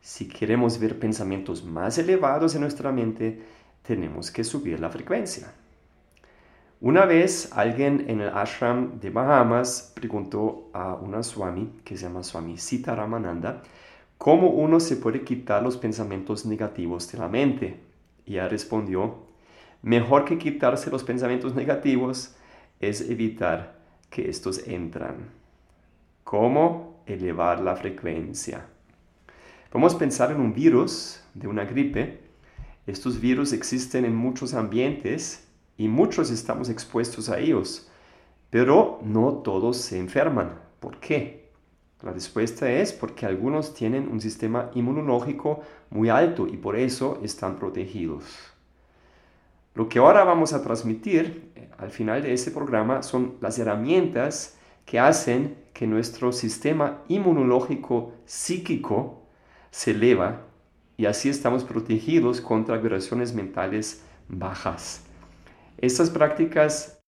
Si 0.00 0.28
queremos 0.28 0.80
ver 0.80 0.98
pensamientos 0.98 1.64
más 1.64 1.96
elevados 1.98 2.56
en 2.56 2.62
nuestra 2.62 2.90
mente, 2.90 3.40
tenemos 3.86 4.32
que 4.32 4.42
subir 4.42 4.80
la 4.80 4.90
frecuencia. 4.90 5.52
Una 6.80 7.04
vez 7.04 7.50
alguien 7.52 8.06
en 8.08 8.20
el 8.20 8.30
ashram 8.30 8.98
de 8.98 9.10
Bahamas 9.10 9.92
preguntó 9.94 10.70
a 10.72 10.94
una 10.94 11.22
swami, 11.22 11.78
que 11.84 11.96
se 11.96 12.06
llama 12.06 12.24
Swami 12.24 12.58
Sita 12.58 12.96
Ramananda, 12.96 13.62
cómo 14.18 14.48
uno 14.48 14.80
se 14.80 14.96
puede 14.96 15.22
quitar 15.22 15.62
los 15.62 15.76
pensamientos 15.76 16.46
negativos 16.46 17.10
de 17.10 17.18
la 17.18 17.28
mente. 17.28 17.80
Y 18.26 18.34
ella 18.34 18.48
respondió, 18.48 19.16
mejor 19.82 20.24
que 20.24 20.38
quitarse 20.38 20.90
los 20.90 21.04
pensamientos 21.04 21.54
negativos 21.54 22.34
es 22.80 23.08
evitar 23.08 23.78
que 24.10 24.28
estos 24.28 24.66
entran. 24.66 25.30
¿Cómo 26.24 27.02
elevar 27.06 27.60
la 27.60 27.76
frecuencia? 27.76 28.66
A 29.72 29.98
pensar 29.98 30.30
en 30.30 30.40
un 30.40 30.54
virus 30.54 31.20
de 31.34 31.48
una 31.48 31.64
gripe. 31.64 32.20
Estos 32.86 33.20
virus 33.20 33.52
existen 33.52 34.04
en 34.04 34.14
muchos 34.14 34.54
ambientes 34.54 35.48
y 35.76 35.88
muchos 35.88 36.30
estamos 36.30 36.68
expuestos 36.68 37.28
a 37.28 37.38
ellos, 37.40 37.90
pero 38.50 39.00
no 39.02 39.32
todos 39.42 39.76
se 39.78 39.98
enferman. 39.98 40.60
¿Por 40.78 41.00
qué? 41.00 41.43
La 42.04 42.12
respuesta 42.12 42.70
es 42.70 42.92
porque 42.92 43.24
algunos 43.24 43.72
tienen 43.72 44.08
un 44.08 44.20
sistema 44.20 44.70
inmunológico 44.74 45.62
muy 45.88 46.10
alto 46.10 46.46
y 46.46 46.58
por 46.58 46.76
eso 46.76 47.18
están 47.22 47.58
protegidos. 47.58 48.24
Lo 49.74 49.88
que 49.88 50.00
ahora 50.00 50.22
vamos 50.22 50.52
a 50.52 50.62
transmitir 50.62 51.50
eh, 51.56 51.70
al 51.78 51.90
final 51.90 52.22
de 52.22 52.34
este 52.34 52.50
programa 52.50 53.02
son 53.02 53.36
las 53.40 53.58
herramientas 53.58 54.58
que 54.84 55.00
hacen 55.00 55.56
que 55.72 55.86
nuestro 55.86 56.30
sistema 56.30 57.02
inmunológico 57.08 58.12
psíquico 58.26 59.22
se 59.70 59.92
eleva 59.92 60.42
y 60.98 61.06
así 61.06 61.30
estamos 61.30 61.64
protegidos 61.64 62.42
contra 62.42 62.76
vibraciones 62.76 63.34
mentales 63.34 64.04
bajas. 64.28 65.02
Estas 65.78 66.10
prácticas 66.10 67.02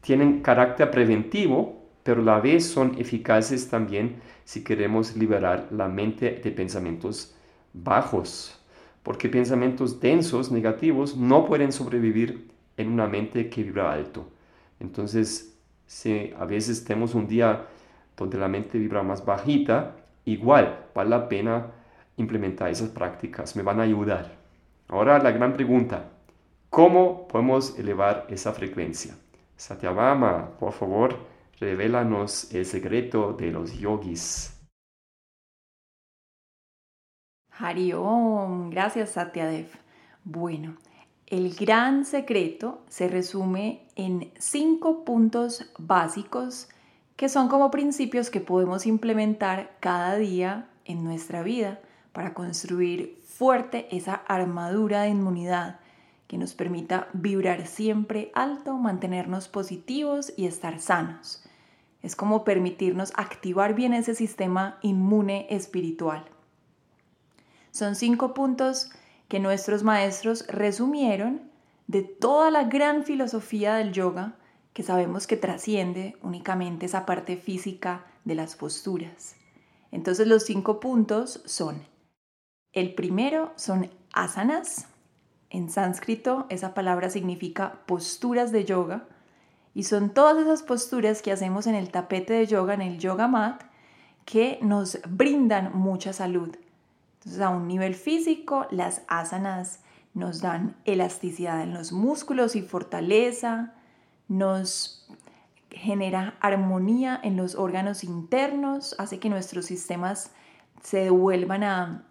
tienen 0.00 0.42
carácter 0.42 0.90
preventivo, 0.90 1.79
pero 2.10 2.22
a 2.22 2.24
la 2.24 2.40
vez 2.40 2.66
son 2.66 2.96
eficaces 2.98 3.68
también 3.68 4.16
si 4.44 4.64
queremos 4.64 5.16
liberar 5.16 5.68
la 5.70 5.86
mente 5.86 6.40
de 6.42 6.50
pensamientos 6.50 7.36
bajos 7.72 8.60
porque 9.04 9.28
pensamientos 9.28 10.00
densos, 10.00 10.50
negativos, 10.50 11.16
no 11.16 11.46
pueden 11.46 11.70
sobrevivir 11.70 12.50
en 12.76 12.90
una 12.90 13.06
mente 13.06 13.48
que 13.48 13.62
vibra 13.62 13.92
alto. 13.92 14.28
Entonces, 14.80 15.56
si 15.86 16.34
a 16.36 16.44
veces 16.46 16.84
tenemos 16.84 17.14
un 17.14 17.28
día 17.28 17.66
donde 18.16 18.38
la 18.38 18.48
mente 18.48 18.76
vibra 18.76 19.04
más 19.04 19.24
bajita, 19.24 19.96
igual 20.24 20.86
vale 20.92 21.10
la 21.10 21.28
pena 21.28 21.68
implementar 22.16 22.70
esas 22.70 22.90
prácticas, 22.90 23.54
me 23.54 23.62
van 23.62 23.78
a 23.78 23.84
ayudar. 23.84 24.32
Ahora 24.88 25.18
la 25.20 25.30
gran 25.30 25.54
pregunta, 25.54 26.10
¿cómo 26.70 27.28
podemos 27.28 27.78
elevar 27.78 28.26
esa 28.28 28.52
frecuencia? 28.52 29.14
Satyabama, 29.56 30.50
por 30.58 30.72
favor, 30.72 31.29
revélanos 31.60 32.52
el 32.54 32.64
secreto 32.64 33.34
de 33.34 33.52
los 33.52 33.78
yogis. 33.78 34.58
Hariom, 37.52 38.70
gracias 38.70 39.10
Satyadev. 39.10 39.68
Bueno, 40.24 40.76
el 41.26 41.54
gran 41.54 42.06
secreto 42.06 42.82
se 42.88 43.08
resume 43.08 43.86
en 43.94 44.32
cinco 44.38 45.04
puntos 45.04 45.70
básicos 45.78 46.68
que 47.16 47.28
son 47.28 47.48
como 47.48 47.70
principios 47.70 48.30
que 48.30 48.40
podemos 48.40 48.86
implementar 48.86 49.76
cada 49.80 50.16
día 50.16 50.70
en 50.86 51.04
nuestra 51.04 51.42
vida 51.42 51.80
para 52.12 52.32
construir 52.32 53.20
fuerte 53.22 53.94
esa 53.94 54.14
armadura 54.14 55.02
de 55.02 55.10
inmunidad 55.10 55.80
que 56.26 56.38
nos 56.38 56.54
permita 56.54 57.08
vibrar 57.12 57.66
siempre 57.66 58.30
alto, 58.34 58.78
mantenernos 58.78 59.48
positivos 59.48 60.32
y 60.36 60.46
estar 60.46 60.80
sanos. 60.80 61.44
Es 62.02 62.16
como 62.16 62.44
permitirnos 62.44 63.12
activar 63.16 63.74
bien 63.74 63.92
ese 63.92 64.14
sistema 64.14 64.78
inmune 64.82 65.46
espiritual. 65.50 66.24
Son 67.70 67.94
cinco 67.94 68.34
puntos 68.34 68.90
que 69.28 69.38
nuestros 69.38 69.82
maestros 69.82 70.46
resumieron 70.48 71.42
de 71.86 72.02
toda 72.02 72.50
la 72.50 72.64
gran 72.64 73.04
filosofía 73.04 73.74
del 73.74 73.92
yoga 73.92 74.36
que 74.72 74.82
sabemos 74.82 75.26
que 75.26 75.36
trasciende 75.36 76.16
únicamente 76.22 76.86
esa 76.86 77.04
parte 77.04 77.36
física 77.36 78.06
de 78.24 78.34
las 78.34 78.56
posturas. 78.56 79.36
Entonces 79.90 80.26
los 80.26 80.44
cinco 80.44 80.80
puntos 80.80 81.42
son, 81.46 81.82
el 82.72 82.94
primero 82.94 83.52
son 83.56 83.90
asanas, 84.12 84.86
en 85.50 85.68
sánscrito 85.68 86.46
esa 86.48 86.74
palabra 86.74 87.10
significa 87.10 87.82
posturas 87.86 88.52
de 88.52 88.64
yoga, 88.64 89.08
y 89.74 89.84
son 89.84 90.10
todas 90.10 90.38
esas 90.38 90.62
posturas 90.62 91.22
que 91.22 91.32
hacemos 91.32 91.66
en 91.66 91.74
el 91.74 91.90
tapete 91.90 92.34
de 92.34 92.46
yoga, 92.46 92.74
en 92.74 92.82
el 92.82 92.98
yoga 92.98 93.28
mat, 93.28 93.62
que 94.24 94.58
nos 94.62 94.98
brindan 95.08 95.72
mucha 95.76 96.12
salud, 96.12 96.56
a 97.40 97.48
un 97.50 97.68
nivel 97.68 97.94
físico, 97.94 98.66
las 98.70 99.02
asanas 99.08 99.80
nos 100.14 100.40
dan 100.40 100.76
elasticidad 100.84 101.62
en 101.62 101.74
los 101.74 101.92
músculos 101.92 102.56
y 102.56 102.62
fortaleza, 102.62 103.74
nos 104.28 105.08
genera 105.70 106.36
armonía 106.40 107.20
en 107.22 107.36
los 107.36 107.54
órganos 107.54 108.04
internos, 108.04 108.96
hace 108.98 109.18
que 109.18 109.28
nuestros 109.28 109.66
sistemas 109.66 110.32
se 110.82 111.04
devuelvan 111.04 111.62
a 111.62 112.06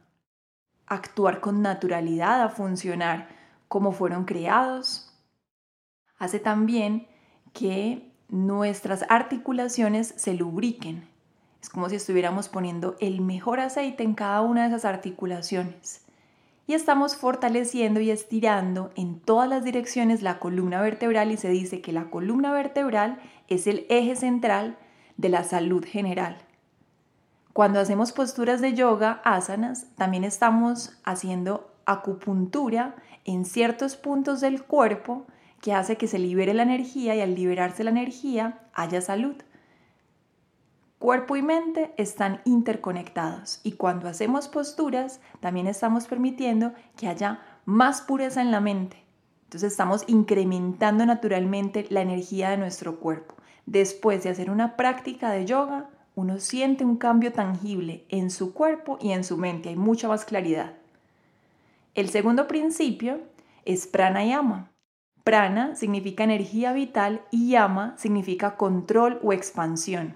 actuar 0.85 1.41
con 1.41 1.61
naturalidad, 1.61 2.41
a 2.41 2.49
funcionar 2.49 3.29
como 3.67 3.91
fueron 3.91 4.25
creados. 4.25 5.13
Hace 6.17 6.39
también 6.39 7.07
que 7.53 8.09
nuestras 8.29 9.05
articulaciones 9.09 10.13
se 10.15 10.33
lubriquen, 10.33 11.03
es 11.61 11.69
como 11.69 11.89
si 11.89 11.95
estuviéramos 11.95 12.47
poniendo 12.47 12.95
el 12.99 13.21
mejor 13.21 13.59
aceite 13.59 14.03
en 14.03 14.13
cada 14.13 14.41
una 14.41 14.61
de 14.61 14.69
esas 14.69 14.85
articulaciones. 14.85 16.01
Y 16.67 16.73
estamos 16.73 17.15
fortaleciendo 17.15 17.99
y 17.99 18.11
estirando 18.11 18.91
en 18.95 19.19
todas 19.19 19.49
las 19.49 19.63
direcciones 19.63 20.21
la 20.21 20.39
columna 20.39 20.81
vertebral 20.81 21.31
y 21.31 21.37
se 21.37 21.49
dice 21.49 21.81
que 21.81 21.91
la 21.91 22.11
columna 22.11 22.51
vertebral 22.51 23.19
es 23.47 23.65
el 23.65 23.85
eje 23.89 24.15
central 24.15 24.77
de 25.17 25.29
la 25.29 25.43
salud 25.43 25.83
general. 25.83 26.37
Cuando 27.53 27.79
hacemos 27.79 28.11
posturas 28.11 28.61
de 28.61 28.73
yoga, 28.73 29.19
asanas, 29.25 29.87
también 29.95 30.23
estamos 30.23 30.97
haciendo 31.03 31.73
acupuntura 31.85 32.95
en 33.25 33.45
ciertos 33.45 33.95
puntos 33.95 34.39
del 34.39 34.63
cuerpo 34.63 35.25
que 35.61 35.73
hace 35.73 35.97
que 35.97 36.07
se 36.07 36.19
libere 36.19 36.53
la 36.53 36.63
energía 36.63 37.15
y 37.15 37.21
al 37.21 37.35
liberarse 37.35 37.83
la 37.83 37.91
energía 37.91 38.59
haya 38.73 39.01
salud. 39.01 39.35
Cuerpo 40.99 41.37
y 41.37 41.41
mente 41.41 41.93
están 41.97 42.41
interconectados 42.43 43.61
y 43.63 43.73
cuando 43.73 44.09
hacemos 44.09 44.49
posturas 44.49 45.21
también 45.39 45.67
estamos 45.67 46.07
permitiendo 46.07 46.73
que 46.97 47.07
haya 47.07 47.39
más 47.65 48.01
pureza 48.01 48.41
en 48.41 48.51
la 48.51 48.59
mente. 48.59 49.03
Entonces 49.45 49.71
estamos 49.71 50.03
incrementando 50.07 51.05
naturalmente 51.05 51.87
la 51.89 52.01
energía 52.01 52.49
de 52.49 52.57
nuestro 52.57 52.99
cuerpo. 52.99 53.35
Después 53.65 54.23
de 54.23 54.29
hacer 54.29 54.51
una 54.51 54.75
práctica 54.75 55.31
de 55.31 55.45
yoga, 55.45 55.89
uno 56.15 56.39
siente 56.39 56.83
un 56.83 56.97
cambio 56.97 57.31
tangible 57.31 58.03
en 58.09 58.29
su 58.29 58.53
cuerpo 58.53 58.97
y 58.99 59.11
en 59.11 59.23
su 59.23 59.37
mente, 59.37 59.69
hay 59.69 59.75
mucha 59.75 60.07
más 60.07 60.25
claridad. 60.25 60.73
El 61.95 62.09
segundo 62.09 62.47
principio 62.47 63.21
es 63.65 63.87
pranayama. 63.87 64.69
Prana 65.29 65.75
significa 65.75 66.23
energía 66.23 66.73
vital 66.73 67.21
y 67.29 67.49
yama 67.49 67.93
significa 67.99 68.57
control 68.57 69.19
o 69.21 69.31
expansión. 69.31 70.15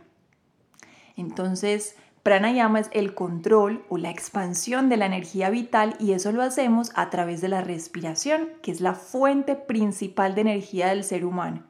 Entonces, 1.15 1.95
pranayama 2.23 2.79
es 2.79 2.89
el 2.93 3.13
control 3.13 3.85
o 3.89 3.99
la 3.99 4.09
expansión 4.09 4.89
de 4.89 4.97
la 4.97 5.05
energía 5.05 5.51
vital 5.51 5.95
y 5.99 6.13
eso 6.13 6.31
lo 6.31 6.41
hacemos 6.41 6.91
a 6.95 7.11
través 7.11 7.41
de 7.41 7.47
la 7.47 7.61
respiración, 7.61 8.49
que 8.63 8.71
es 8.71 8.81
la 8.81 8.95
fuente 8.95 9.53
principal 9.55 10.33
de 10.33 10.41
energía 10.41 10.87
del 10.87 11.03
ser 11.03 11.25
humano. 11.25 11.61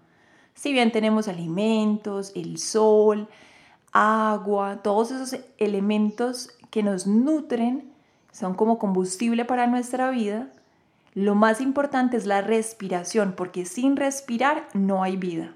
Si 0.53 0.71
bien 0.71 0.93
tenemos 0.93 1.27
alimentos, 1.27 2.31
el 2.35 2.57
sol, 2.57 3.27
agua, 3.91 4.79
todos 4.83 5.11
esos 5.11 5.37
elementos 5.57 6.47
que 6.69 6.81
nos 6.81 7.07
nutren, 7.07 7.91
son 8.31 8.53
como 8.53 8.79
combustible 8.79 9.43
para 9.43 9.67
nuestra 9.67 10.11
vida, 10.11 10.47
lo 11.13 11.35
más 11.35 11.61
importante 11.61 12.17
es 12.17 12.25
la 12.25 12.41
respiración, 12.41 13.33
porque 13.33 13.65
sin 13.65 13.95
respirar 13.95 14.67
no 14.73 15.03
hay 15.03 15.15
vida. 15.17 15.53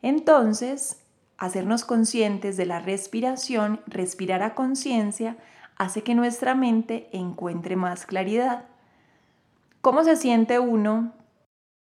Entonces, 0.00 1.02
hacernos 1.36 1.84
conscientes 1.84 2.56
de 2.56 2.66
la 2.66 2.80
respiración, 2.80 3.80
respirar 3.86 4.42
a 4.42 4.54
conciencia, 4.54 5.36
hace 5.76 6.02
que 6.02 6.14
nuestra 6.14 6.54
mente 6.54 7.08
encuentre 7.12 7.76
más 7.76 8.06
claridad. 8.06 8.64
¿Cómo 9.80 10.02
se 10.02 10.16
siente 10.16 10.58
uno? 10.58 11.12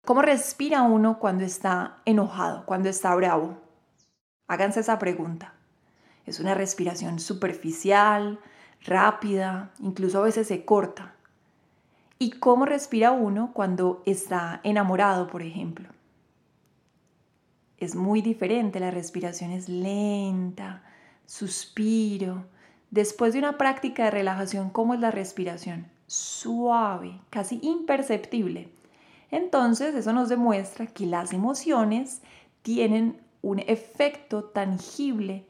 ¿Cómo 0.04 0.22
respira 0.22 0.82
uno 0.82 1.18
cuando 1.18 1.44
está 1.44 1.98
enojado, 2.04 2.64
cuando 2.64 2.88
está 2.88 3.14
bravo? 3.14 3.58
Háganse 4.48 4.80
esa 4.80 4.98
pregunta. 4.98 5.54
Es 6.24 6.40
una 6.40 6.54
respiración 6.54 7.18
superficial, 7.18 8.40
rápida, 8.84 9.72
incluso 9.80 10.20
a 10.20 10.22
veces 10.22 10.48
se 10.48 10.64
corta. 10.64 11.15
¿Y 12.18 12.30
cómo 12.30 12.64
respira 12.64 13.12
uno 13.12 13.50
cuando 13.52 14.02
está 14.06 14.60
enamorado, 14.64 15.26
por 15.26 15.42
ejemplo? 15.42 15.90
Es 17.76 17.94
muy 17.94 18.22
diferente, 18.22 18.80
la 18.80 18.90
respiración 18.90 19.50
es 19.50 19.68
lenta, 19.68 20.82
suspiro. 21.26 22.46
Después 22.90 23.34
de 23.34 23.40
una 23.40 23.58
práctica 23.58 24.04
de 24.04 24.10
relajación, 24.12 24.70
¿cómo 24.70 24.94
es 24.94 25.00
la 25.00 25.10
respiración? 25.10 25.88
Suave, 26.06 27.20
casi 27.28 27.58
imperceptible. 27.62 28.70
Entonces, 29.30 29.94
eso 29.94 30.14
nos 30.14 30.30
demuestra 30.30 30.86
que 30.86 31.04
las 31.04 31.34
emociones 31.34 32.22
tienen 32.62 33.20
un 33.42 33.58
efecto 33.58 34.44
tangible 34.44 35.44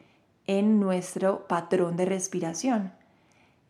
en 0.49 0.81
nuestro 0.81 1.47
patrón 1.47 1.97
de 1.97 2.07
respiración. 2.07 2.93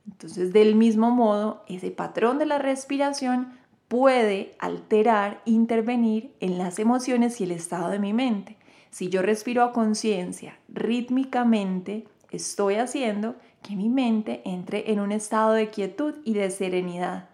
Entonces, 0.07 0.53
del 0.53 0.75
mismo 0.75 1.11
modo, 1.11 1.65
ese 1.69 1.91
patrón 1.91 2.39
de 2.39 2.47
la 2.47 2.59
respiración 2.59 3.53
puede 3.89 4.55
alterar, 4.59 5.43
intervenir 5.45 6.35
en 6.41 6.59
las 6.59 6.79
emociones 6.79 7.41
y 7.41 7.45
el 7.45 7.53
estado 7.53 7.91
de 7.91 7.99
mi 7.99 8.13
mente. 8.13 8.57
Si 8.91 9.09
yo 9.09 9.23
respiro 9.23 9.63
a 9.63 9.73
conciencia, 9.73 10.59
rítmicamente, 10.69 12.07
estoy 12.31 12.77
haciendo 12.77 13.37
que 13.63 13.77
mi 13.77 13.89
mente 13.89 14.43
entre 14.45 14.93
en 14.93 15.01
un 15.01 15.13
estado 15.13 15.53
de 15.53 15.69
quietud 15.71 16.15
y 16.25 16.35
de 16.35 16.51
serenidad. 16.51 17.29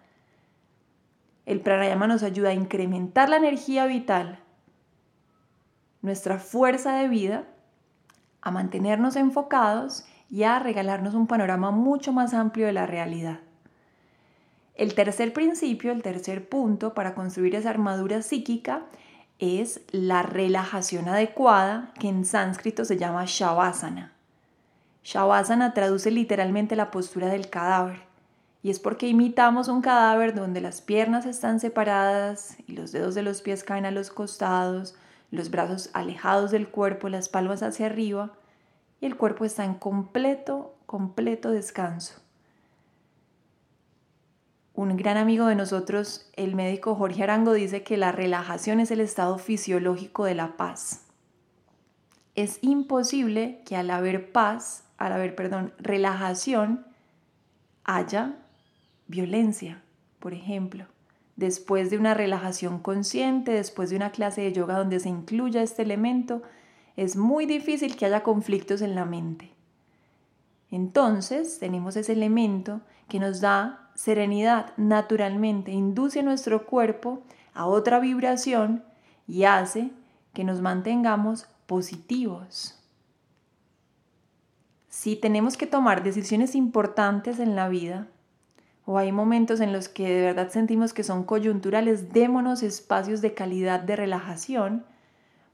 El 1.45 1.59
pranayama 1.61 2.07
nos 2.07 2.23
ayuda 2.23 2.49
a 2.49 2.53
incrementar 2.53 3.29
la 3.29 3.37
energía 3.37 3.85
vital, 3.85 4.39
nuestra 6.01 6.37
fuerza 6.37 6.95
de 6.95 7.07
vida, 7.07 7.47
a 8.41 8.51
mantenernos 8.51 9.15
enfocados 9.15 10.05
y 10.33 10.43
regalarnos 10.45 11.13
un 11.13 11.27
panorama 11.27 11.69
mucho 11.69 12.11
más 12.11 12.33
amplio 12.33 12.65
de 12.65 12.73
la 12.73 12.87
realidad. 12.87 13.41
El 14.73 14.95
tercer 14.95 15.31
principio, 15.31 15.91
el 15.91 16.01
tercer 16.01 16.49
punto 16.49 16.95
para 16.95 17.13
construir 17.13 17.53
esa 17.53 17.69
armadura 17.69 18.23
psíquica 18.23 18.81
es 19.37 19.81
la 19.91 20.23
relajación 20.23 21.07
adecuada, 21.07 21.91
que 21.99 22.09
en 22.09 22.25
sánscrito 22.25 22.83
se 22.83 22.97
llama 22.97 23.25
Shavasana. 23.27 24.11
Shavasana 25.03 25.75
traduce 25.75 26.09
literalmente 26.09 26.75
la 26.75 26.89
postura 26.89 27.27
del 27.27 27.51
cadáver, 27.51 27.99
y 28.63 28.71
es 28.71 28.79
porque 28.79 29.07
imitamos 29.07 29.67
un 29.67 29.83
cadáver 29.83 30.33
donde 30.33 30.61
las 30.61 30.81
piernas 30.81 31.27
están 31.27 31.59
separadas 31.59 32.57
y 32.65 32.71
los 32.71 32.91
dedos 32.91 33.13
de 33.13 33.21
los 33.21 33.43
pies 33.43 33.63
caen 33.63 33.85
a 33.85 33.91
los 33.91 34.09
costados, 34.09 34.95
los 35.29 35.51
brazos 35.51 35.91
alejados 35.93 36.49
del 36.49 36.69
cuerpo, 36.69 37.07
las 37.07 37.29
palmas 37.29 37.61
hacia 37.61 37.85
arriba, 37.85 38.31
y 39.03 39.05
el 39.05 39.17
cuerpo 39.17 39.43
está 39.43 39.65
en 39.65 39.73
completo, 39.73 40.77
completo 40.85 41.51
descanso. 41.51 42.21
Un 44.73 44.95
gran 44.95 45.17
amigo 45.17 45.47
de 45.47 45.55
nosotros, 45.55 46.29
el 46.37 46.55
médico 46.55 46.95
Jorge 46.95 47.21
Arango, 47.21 47.51
dice 47.51 47.83
que 47.83 47.97
la 47.97 48.13
relajación 48.13 48.79
es 48.79 48.91
el 48.91 49.01
estado 49.01 49.37
fisiológico 49.39 50.23
de 50.23 50.35
la 50.35 50.55
paz. 50.55 51.01
Es 52.35 52.59
imposible 52.61 53.61
que 53.65 53.75
al 53.75 53.91
haber 53.91 54.31
paz, 54.31 54.85
al 54.97 55.11
haber, 55.11 55.35
perdón, 55.35 55.73
relajación, 55.79 56.87
haya 57.83 58.35
violencia, 59.07 59.83
por 60.19 60.33
ejemplo. 60.33 60.85
Después 61.35 61.89
de 61.89 61.97
una 61.97 62.13
relajación 62.13 62.79
consciente, 62.79 63.51
después 63.51 63.89
de 63.89 63.97
una 63.97 64.13
clase 64.13 64.43
de 64.43 64.53
yoga 64.53 64.77
donde 64.77 65.01
se 65.01 65.09
incluya 65.09 65.61
este 65.61 65.81
elemento, 65.81 66.41
es 66.95 67.15
muy 67.15 67.45
difícil 67.45 67.95
que 67.95 68.05
haya 68.05 68.23
conflictos 68.23 68.81
en 68.81 68.95
la 68.95 69.05
mente. 69.05 69.51
Entonces 70.71 71.59
tenemos 71.59 71.95
ese 71.95 72.13
elemento 72.13 72.81
que 73.07 73.19
nos 73.19 73.41
da 73.41 73.89
serenidad 73.95 74.73
naturalmente, 74.77 75.71
induce 75.71 76.23
nuestro 76.23 76.65
cuerpo 76.65 77.21
a 77.53 77.67
otra 77.67 77.99
vibración 77.99 78.83
y 79.27 79.43
hace 79.43 79.91
que 80.33 80.43
nos 80.43 80.61
mantengamos 80.61 81.47
positivos. 81.67 82.79
Si 84.89 85.15
tenemos 85.15 85.57
que 85.57 85.67
tomar 85.67 86.03
decisiones 86.03 86.55
importantes 86.55 87.39
en 87.39 87.55
la 87.55 87.67
vida, 87.67 88.07
o 88.85 88.97
hay 88.97 89.11
momentos 89.11 89.59
en 89.59 89.71
los 89.71 89.89
que 89.89 90.07
de 90.09 90.21
verdad 90.21 90.49
sentimos 90.49 90.93
que 90.93 91.03
son 91.03 91.23
coyunturales, 91.23 92.11
démonos 92.11 92.63
espacios 92.63 93.21
de 93.21 93.33
calidad 93.33 93.79
de 93.79 93.95
relajación 93.95 94.85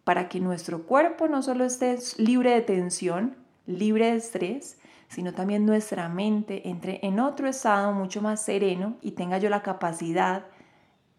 para 0.10 0.28
que 0.28 0.40
nuestro 0.40 0.88
cuerpo 0.88 1.28
no 1.28 1.44
solo 1.44 1.66
esté 1.66 1.96
libre 2.18 2.50
de 2.50 2.62
tensión, 2.62 3.36
libre 3.68 4.08
de 4.10 4.18
estrés, 4.18 4.80
sino 5.08 5.36
también 5.36 5.68
nuestra 5.68 6.10
mente 6.10 6.68
entre 6.68 7.00
en 7.04 7.20
otro 7.20 7.48
estado 7.48 7.94
mucho 7.94 8.20
más 8.20 8.44
sereno 8.44 8.98
y 9.04 9.12
tenga 9.12 9.38
yo 9.38 9.52
la 9.52 9.62
capacidad 9.62 10.48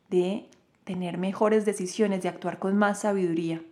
de 0.09 0.51
tener 0.83 1.19
mejores 1.19 1.65
decisiones, 1.65 2.25
de 2.25 2.31
actuar 2.31 2.59
con 2.59 2.77
más 2.77 3.03
sabiduría. 3.03 3.63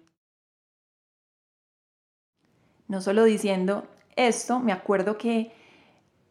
No 2.87 3.01
solo 3.01 3.25
diciendo 3.25 3.89
esto, 4.15 4.61
me 4.61 4.71
acuerdo 4.71 5.19
que 5.19 5.51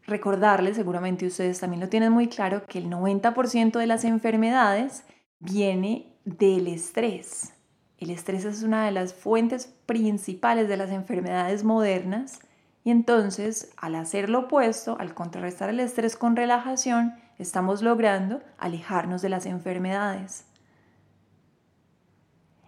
recordarles, 0.06 0.76
seguramente 0.76 1.26
ustedes 1.26 1.60
también 1.60 1.80
lo 1.80 1.90
tienen 1.90 2.10
muy 2.10 2.28
claro, 2.28 2.64
que 2.64 2.78
el 2.78 2.88
90% 2.88 3.78
de 3.78 3.86
las 3.86 4.04
enfermedades 4.04 5.04
viene 5.40 6.16
del 6.24 6.68
estrés. 6.68 7.52
El 7.98 8.10
estrés 8.10 8.44
es 8.44 8.62
una 8.62 8.84
de 8.84 8.92
las 8.92 9.12
fuentes 9.12 9.74
principales 9.86 10.68
de 10.68 10.76
las 10.76 10.90
enfermedades 10.90 11.64
modernas 11.64 12.40
y 12.84 12.90
entonces 12.90 13.72
al 13.76 13.96
hacer 13.96 14.30
lo 14.30 14.40
opuesto, 14.40 14.96
al 15.00 15.14
contrarrestar 15.14 15.68
el 15.68 15.80
estrés 15.80 16.16
con 16.16 16.36
relajación, 16.36 17.14
estamos 17.38 17.82
logrando 17.82 18.40
alejarnos 18.56 19.20
de 19.20 19.28
las 19.28 19.46
enfermedades. 19.46 20.44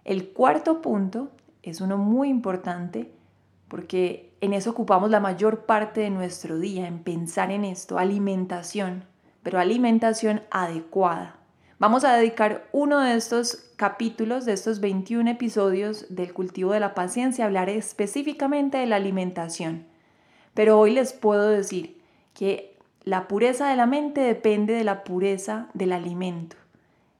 El 0.03 0.29
cuarto 0.29 0.81
punto 0.81 1.31
es 1.63 1.79
uno 1.79 1.97
muy 1.97 2.27
importante 2.27 3.13
porque 3.69 4.35
en 4.41 4.53
eso 4.53 4.71
ocupamos 4.71 5.09
la 5.11 5.21
mayor 5.21 5.65
parte 5.65 6.01
de 6.01 6.09
nuestro 6.09 6.59
día, 6.59 6.87
en 6.87 7.03
pensar 7.03 7.51
en 7.51 7.63
esto, 7.63 7.97
alimentación, 7.97 9.05
pero 9.43 9.59
alimentación 9.59 10.41
adecuada. 10.51 11.40
Vamos 11.81 12.03
a 12.03 12.13
dedicar 12.13 12.67
uno 12.73 12.99
de 12.99 13.15
estos 13.15 13.55
capítulos, 13.75 14.45
de 14.45 14.53
estos 14.53 14.81
21 14.81 15.31
episodios 15.31 16.05
del 16.09 16.31
cultivo 16.31 16.73
de 16.73 16.79
la 16.79 16.93
paciencia, 16.93 17.43
a 17.43 17.47
hablar 17.47 17.69
específicamente 17.69 18.77
de 18.77 18.85
la 18.85 18.97
alimentación. 18.97 19.87
Pero 20.53 20.77
hoy 20.77 20.91
les 20.91 21.11
puedo 21.11 21.49
decir 21.49 21.99
que 22.35 22.77
la 23.03 23.27
pureza 23.27 23.67
de 23.67 23.77
la 23.77 23.87
mente 23.87 24.21
depende 24.21 24.75
de 24.75 24.83
la 24.83 25.03
pureza 25.03 25.69
del 25.73 25.93
alimento. 25.93 26.55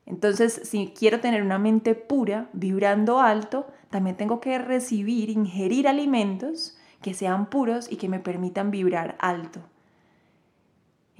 Entonces, 0.06 0.62
si 0.63 0.93
quiero 0.95 1.19
tener 1.21 1.41
una 1.41 1.58
mente 1.58 1.95
pura, 1.95 2.47
vibrando 2.54 3.19
alto, 3.19 3.65
también 3.89 4.15
tengo 4.15 4.41
que 4.41 4.60
recibir, 4.60 5.32
ingerir 5.32 5.88
alimentos 5.88 6.78
que 7.02 7.15
sean 7.15 7.47
puros 7.47 7.91
y 7.91 7.95
que 7.95 8.10
me 8.10 8.19
permitan 8.19 8.69
vibrar 8.69 9.15
alto. 9.17 9.62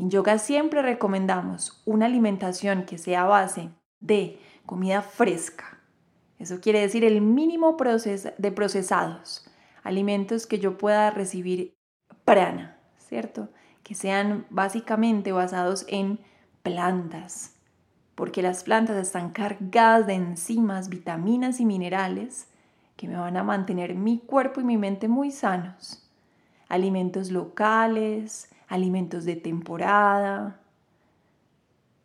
En 0.02 0.10
yoga 0.10 0.40
siempre 0.40 0.82
recomendamos 0.82 1.80
una 1.86 2.08
alimentación 2.08 2.86
que 2.86 2.98
sea 2.98 3.26
base 3.26 3.70
de 4.00 4.40
comida 4.66 5.04
fresca. 5.04 5.80
Eso 6.40 6.60
quiere 6.60 6.82
decir 6.82 7.06
el 7.06 7.22
mínimo 7.22 7.78
de 7.78 8.52
procesados, 8.52 9.48
alimentos 9.84 10.48
que 10.48 10.58
yo 10.58 10.80
pueda 10.80 11.12
recibir 11.12 11.76
prana, 12.26 12.80
¿cierto? 12.98 13.50
Que 13.84 13.94
sean 13.94 14.48
básicamente 14.50 15.34
basados 15.34 15.86
en 15.88 16.20
plantas, 16.64 17.58
porque 18.16 18.42
las 18.42 18.64
plantas 18.64 18.98
están 18.98 19.30
cargadas 19.30 20.08
de 20.08 20.16
enzimas, 20.16 20.90
vitaminas 20.90 21.60
y 21.60 21.66
minerales 21.68 22.48
que 22.96 23.08
me 23.08 23.18
van 23.18 23.38
a 23.38 23.44
mantener 23.44 23.94
mi 23.94 24.18
cuerpo 24.18 24.62
y 24.62 24.64
mi 24.64 24.78
mente 24.78 25.08
muy 25.08 25.30
sanos. 25.30 26.10
Alimentos 26.70 27.30
locales, 27.30 28.51
alimentos 28.72 29.26
de 29.26 29.36
temporada, 29.36 30.58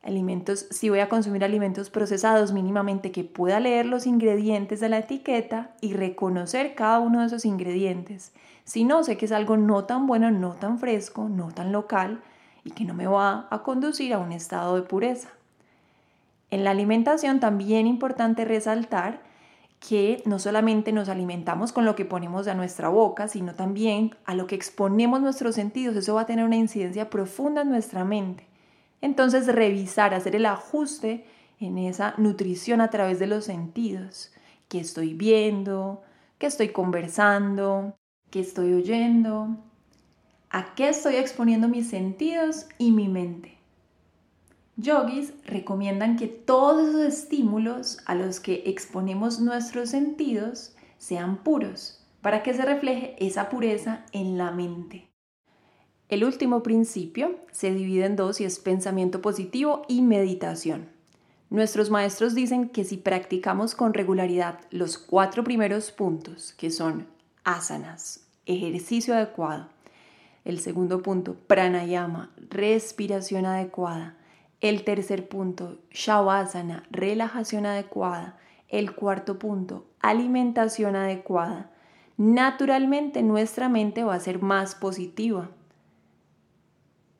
alimentos, 0.02 0.66
si 0.70 0.88
voy 0.88 0.98
a 0.98 1.08
consumir 1.08 1.44
alimentos 1.44 1.90
procesados 1.90 2.52
mínimamente 2.52 3.12
que 3.12 3.22
pueda 3.22 3.60
leer 3.60 3.86
los 3.86 4.04
ingredientes 4.04 4.80
de 4.80 4.88
la 4.88 4.98
etiqueta 4.98 5.70
y 5.80 5.94
reconocer 5.94 6.74
cada 6.74 6.98
uno 6.98 7.20
de 7.20 7.26
esos 7.26 7.44
ingredientes. 7.44 8.32
Si 8.64 8.82
no, 8.82 9.04
sé 9.04 9.16
que 9.16 9.26
es 9.26 9.32
algo 9.32 9.56
no 9.56 9.84
tan 9.84 10.08
bueno, 10.08 10.32
no 10.32 10.54
tan 10.54 10.80
fresco, 10.80 11.28
no 11.28 11.52
tan 11.52 11.70
local 11.70 12.20
y 12.64 12.72
que 12.72 12.84
no 12.84 12.94
me 12.94 13.06
va 13.06 13.46
a 13.48 13.62
conducir 13.62 14.12
a 14.12 14.18
un 14.18 14.32
estado 14.32 14.74
de 14.74 14.82
pureza. 14.82 15.28
En 16.50 16.64
la 16.64 16.72
alimentación 16.72 17.38
también 17.38 17.86
importante 17.86 18.44
resaltar 18.44 19.20
que 19.80 20.22
no 20.24 20.38
solamente 20.38 20.92
nos 20.92 21.08
alimentamos 21.08 21.72
con 21.72 21.84
lo 21.84 21.94
que 21.94 22.04
ponemos 22.04 22.48
a 22.48 22.54
nuestra 22.54 22.88
boca, 22.88 23.28
sino 23.28 23.54
también 23.54 24.14
a 24.24 24.34
lo 24.34 24.46
que 24.46 24.54
exponemos 24.54 25.20
nuestros 25.20 25.54
sentidos. 25.54 25.96
Eso 25.96 26.14
va 26.14 26.22
a 26.22 26.26
tener 26.26 26.44
una 26.44 26.56
incidencia 26.56 27.10
profunda 27.10 27.62
en 27.62 27.70
nuestra 27.70 28.04
mente. 28.04 28.46
Entonces, 29.00 29.46
revisar, 29.46 30.14
hacer 30.14 30.34
el 30.34 30.46
ajuste 30.46 31.26
en 31.60 31.78
esa 31.78 32.14
nutrición 32.16 32.80
a 32.80 32.90
través 32.90 33.18
de 33.18 33.26
los 33.26 33.44
sentidos. 33.44 34.32
¿Qué 34.68 34.80
estoy 34.80 35.14
viendo? 35.14 36.02
¿Qué 36.38 36.46
estoy 36.46 36.70
conversando? 36.70 37.94
¿Qué 38.30 38.40
estoy 38.40 38.72
oyendo? 38.72 39.56
¿A 40.50 40.74
qué 40.74 40.88
estoy 40.88 41.16
exponiendo 41.16 41.68
mis 41.68 41.88
sentidos 41.88 42.66
y 42.78 42.90
mi 42.90 43.08
mente? 43.08 43.55
Yogis 44.76 45.32
recomiendan 45.46 46.16
que 46.16 46.26
todos 46.26 46.90
esos 46.90 47.02
estímulos 47.02 47.98
a 48.04 48.14
los 48.14 48.40
que 48.40 48.64
exponemos 48.66 49.40
nuestros 49.40 49.90
sentidos 49.90 50.76
sean 50.98 51.38
puros, 51.42 52.04
para 52.20 52.42
que 52.42 52.52
se 52.52 52.62
refleje 52.62 53.16
esa 53.18 53.48
pureza 53.48 54.04
en 54.12 54.36
la 54.36 54.50
mente. 54.50 55.08
El 56.08 56.24
último 56.24 56.62
principio 56.62 57.36
se 57.52 57.72
divide 57.72 58.04
en 58.04 58.16
dos 58.16 58.40
y 58.40 58.44
es 58.44 58.58
pensamiento 58.58 59.22
positivo 59.22 59.82
y 59.88 60.02
meditación. 60.02 60.88
Nuestros 61.48 61.90
maestros 61.90 62.34
dicen 62.34 62.68
que 62.68 62.84
si 62.84 62.96
practicamos 62.96 63.74
con 63.74 63.94
regularidad 63.94 64.60
los 64.70 64.98
cuatro 64.98 65.42
primeros 65.42 65.90
puntos, 65.90 66.52
que 66.52 66.70
son 66.70 67.06
asanas, 67.44 68.26
ejercicio 68.44 69.14
adecuado, 69.14 69.68
el 70.44 70.60
segundo 70.60 71.02
punto, 71.02 71.34
pranayama, 71.46 72.32
respiración 72.50 73.46
adecuada, 73.46 74.15
el 74.60 74.84
tercer 74.84 75.28
punto, 75.28 75.78
Shavasana, 75.90 76.84
relajación 76.90 77.66
adecuada. 77.66 78.38
El 78.68 78.94
cuarto 78.94 79.38
punto, 79.38 79.86
alimentación 80.00 80.96
adecuada. 80.96 81.70
Naturalmente 82.16 83.22
nuestra 83.22 83.68
mente 83.68 84.02
va 84.02 84.14
a 84.14 84.20
ser 84.20 84.42
más 84.42 84.74
positiva. 84.74 85.50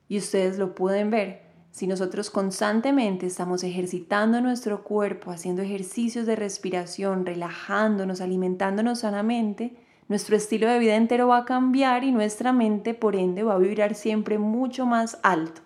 Y 0.08 0.18
ustedes 0.18 0.58
lo 0.58 0.74
pueden 0.74 1.10
ver. 1.10 1.42
Si 1.70 1.86
nosotros 1.86 2.30
constantemente 2.30 3.26
estamos 3.26 3.62
ejercitando 3.62 4.40
nuestro 4.40 4.82
cuerpo, 4.82 5.30
haciendo 5.30 5.60
ejercicios 5.60 6.24
de 6.24 6.34
respiración, 6.34 7.26
relajándonos, 7.26 8.22
alimentándonos 8.22 9.00
sanamente, 9.00 9.76
nuestro 10.08 10.36
estilo 10.36 10.68
de 10.68 10.78
vida 10.78 10.96
entero 10.96 11.28
va 11.28 11.38
a 11.38 11.44
cambiar 11.44 12.02
y 12.02 12.12
nuestra 12.12 12.52
mente, 12.52 12.94
por 12.94 13.14
ende, 13.14 13.42
va 13.42 13.54
a 13.54 13.58
vibrar 13.58 13.94
siempre 13.94 14.38
mucho 14.38 14.86
más 14.86 15.18
alto. 15.22 15.65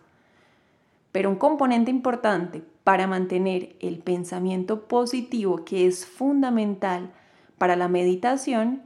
Pero 1.13 1.31
un 1.31 1.37
componente 1.37 1.91
importante 1.91 2.63
para 2.85 3.07
mantener 3.07 3.77
el 3.81 3.99
pensamiento 3.99 4.87
positivo, 4.87 5.65
que 5.65 5.87
es 5.87 6.07
fundamental 6.07 7.13
para 7.59 7.77
la 7.77 7.89
meditación, 7.89 8.83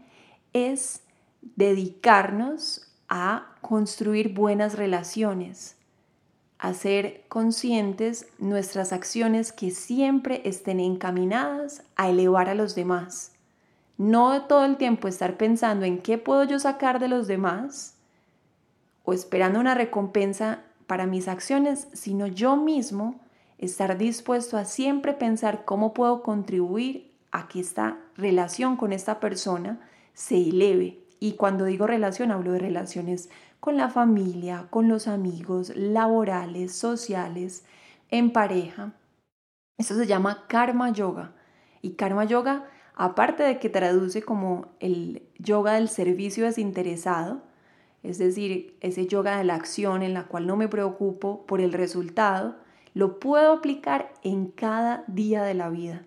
es 0.52 1.02
dedicarnos 1.56 2.92
a 3.08 3.54
construir 3.60 4.34
buenas 4.34 4.76
relaciones, 4.76 5.76
a 6.58 6.72
ser 6.74 7.24
conscientes 7.28 8.28
nuestras 8.38 8.92
acciones 8.92 9.52
que 9.52 9.70
siempre 9.70 10.40
estén 10.44 10.80
encaminadas 10.80 11.82
a 11.96 12.08
elevar 12.08 12.48
a 12.48 12.54
los 12.54 12.74
demás. 12.74 13.32
No 13.96 14.42
todo 14.46 14.64
el 14.64 14.76
tiempo 14.76 15.06
estar 15.06 15.36
pensando 15.36 15.84
en 15.84 15.98
qué 15.98 16.18
puedo 16.18 16.44
yo 16.44 16.58
sacar 16.58 16.98
de 16.98 17.08
los 17.08 17.28
demás 17.28 17.96
o 19.04 19.12
esperando 19.12 19.60
una 19.60 19.74
recompensa 19.74 20.63
para 20.86 21.06
mis 21.06 21.28
acciones, 21.28 21.88
sino 21.92 22.26
yo 22.26 22.56
mismo 22.56 23.20
estar 23.58 23.96
dispuesto 23.98 24.56
a 24.56 24.64
siempre 24.64 25.12
pensar 25.12 25.64
cómo 25.64 25.94
puedo 25.94 26.22
contribuir 26.22 27.12
a 27.30 27.48
que 27.48 27.60
esta 27.60 27.98
relación 28.16 28.76
con 28.76 28.92
esta 28.92 29.20
persona 29.20 29.80
se 30.12 30.36
eleve. 30.36 31.00
Y 31.20 31.32
cuando 31.32 31.64
digo 31.64 31.86
relación, 31.86 32.30
hablo 32.30 32.52
de 32.52 32.58
relaciones 32.58 33.30
con 33.60 33.76
la 33.76 33.88
familia, 33.88 34.66
con 34.70 34.88
los 34.88 35.08
amigos, 35.08 35.72
laborales, 35.74 36.72
sociales, 36.72 37.64
en 38.10 38.30
pareja. 38.30 38.92
Eso 39.78 39.94
se 39.94 40.06
llama 40.06 40.44
karma 40.48 40.92
yoga. 40.92 41.32
Y 41.80 41.92
karma 41.92 42.24
yoga, 42.24 42.68
aparte 42.94 43.42
de 43.42 43.58
que 43.58 43.70
traduce 43.70 44.22
como 44.22 44.68
el 44.80 45.22
yoga 45.38 45.74
del 45.74 45.88
servicio 45.88 46.44
desinteresado, 46.44 47.42
es 48.04 48.18
decir, 48.18 48.76
ese 48.80 49.06
yoga 49.06 49.38
de 49.38 49.44
la 49.44 49.54
acción 49.54 50.02
en 50.02 50.12
la 50.12 50.24
cual 50.24 50.46
no 50.46 50.56
me 50.56 50.68
preocupo 50.68 51.44
por 51.46 51.62
el 51.62 51.72
resultado, 51.72 52.54
lo 52.92 53.18
puedo 53.18 53.52
aplicar 53.52 54.12
en 54.22 54.48
cada 54.48 55.04
día 55.06 55.42
de 55.42 55.54
la 55.54 55.70
vida, 55.70 56.02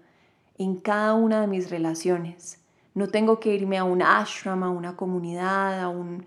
en 0.59 0.75
cada 0.75 1.15
una 1.15 1.41
de 1.41 1.47
mis 1.47 1.71
relaciones. 1.71 2.61
No 2.93 3.09
tengo 3.09 3.39
que 3.39 3.53
irme 3.53 3.79
a 3.79 3.83
un 3.83 4.03
ashram, 4.03 4.63
a 4.63 4.69
una 4.69 4.95
comunidad, 4.95 5.81
a 5.81 5.89
un 5.89 6.23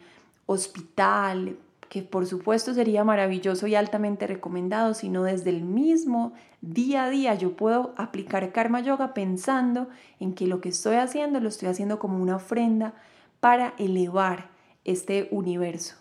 hospital, 0.46 1.56
que 1.88 2.02
por 2.02 2.26
supuesto 2.26 2.74
sería 2.74 3.04
maravilloso 3.04 3.68
y 3.68 3.76
altamente 3.76 4.26
recomendado, 4.26 4.94
sino 4.94 5.22
desde 5.22 5.50
el 5.50 5.62
mismo 5.62 6.32
día 6.60 7.04
a 7.04 7.10
día 7.10 7.34
yo 7.34 7.56
puedo 7.56 7.94
aplicar 7.96 8.52
karma 8.52 8.80
yoga 8.80 9.14
pensando 9.14 9.88
en 10.18 10.34
que 10.34 10.48
lo 10.48 10.60
que 10.60 10.70
estoy 10.70 10.96
haciendo 10.96 11.40
lo 11.40 11.48
estoy 11.48 11.68
haciendo 11.68 12.00
como 12.00 12.20
una 12.20 12.36
ofrenda 12.36 12.94
para 13.40 13.74
elevar 13.78 14.49
este 14.84 15.28
universo. 15.30 15.96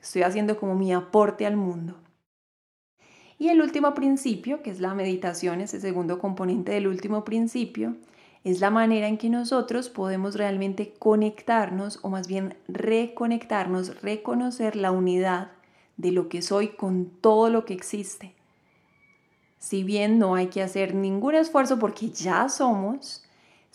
Estoy 0.00 0.22
haciendo 0.22 0.56
como 0.56 0.74
mi 0.74 0.92
aporte 0.92 1.46
al 1.46 1.56
mundo. 1.56 1.96
Y 3.38 3.48
el 3.48 3.60
último 3.60 3.94
principio, 3.94 4.62
que 4.62 4.70
es 4.70 4.80
la 4.80 4.94
meditación, 4.94 5.60
ese 5.60 5.80
segundo 5.80 6.18
componente 6.18 6.72
del 6.72 6.86
último 6.86 7.24
principio, 7.24 7.96
es 8.44 8.60
la 8.60 8.70
manera 8.70 9.08
en 9.08 9.18
que 9.18 9.28
nosotros 9.28 9.88
podemos 9.88 10.36
realmente 10.36 10.94
conectarnos 10.98 11.98
o 12.02 12.08
más 12.08 12.28
bien 12.28 12.54
reconectarnos, 12.68 14.00
reconocer 14.02 14.76
la 14.76 14.92
unidad 14.92 15.50
de 15.96 16.12
lo 16.12 16.28
que 16.28 16.42
soy 16.42 16.68
con 16.68 17.06
todo 17.06 17.50
lo 17.50 17.64
que 17.64 17.74
existe. 17.74 18.34
Si 19.58 19.82
bien 19.82 20.18
no 20.18 20.36
hay 20.36 20.46
que 20.46 20.62
hacer 20.62 20.94
ningún 20.94 21.34
esfuerzo 21.34 21.78
porque 21.78 22.10
ya 22.10 22.48
somos, 22.48 23.25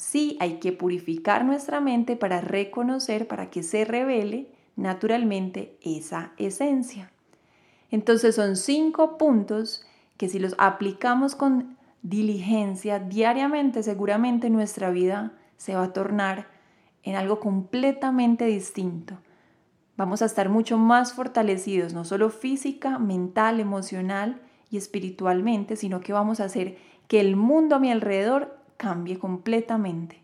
Sí 0.01 0.35
hay 0.39 0.53
que 0.53 0.71
purificar 0.71 1.45
nuestra 1.45 1.79
mente 1.79 2.15
para 2.15 2.41
reconocer, 2.41 3.27
para 3.27 3.51
que 3.51 3.61
se 3.61 3.85
revele 3.85 4.47
naturalmente 4.75 5.77
esa 5.79 6.31
esencia. 6.37 7.11
Entonces 7.91 8.33
son 8.33 8.55
cinco 8.55 9.19
puntos 9.19 9.85
que 10.17 10.27
si 10.27 10.39
los 10.39 10.55
aplicamos 10.57 11.35
con 11.35 11.77
diligencia 12.01 12.97
diariamente, 12.97 13.83
seguramente 13.83 14.49
nuestra 14.49 14.89
vida 14.89 15.33
se 15.57 15.75
va 15.75 15.83
a 15.83 15.93
tornar 15.93 16.47
en 17.03 17.15
algo 17.15 17.39
completamente 17.39 18.45
distinto. 18.45 19.19
Vamos 19.97 20.23
a 20.23 20.25
estar 20.25 20.49
mucho 20.49 20.79
más 20.79 21.13
fortalecidos, 21.13 21.93
no 21.93 22.05
solo 22.05 22.31
física, 22.31 22.97
mental, 22.97 23.59
emocional 23.59 24.41
y 24.71 24.77
espiritualmente, 24.77 25.75
sino 25.75 26.01
que 26.01 26.11
vamos 26.11 26.39
a 26.39 26.45
hacer 26.45 26.79
que 27.07 27.19
el 27.19 27.35
mundo 27.35 27.75
a 27.75 27.79
mi 27.79 27.91
alrededor 27.91 28.60
cambie 28.81 29.19
completamente. 29.19 30.23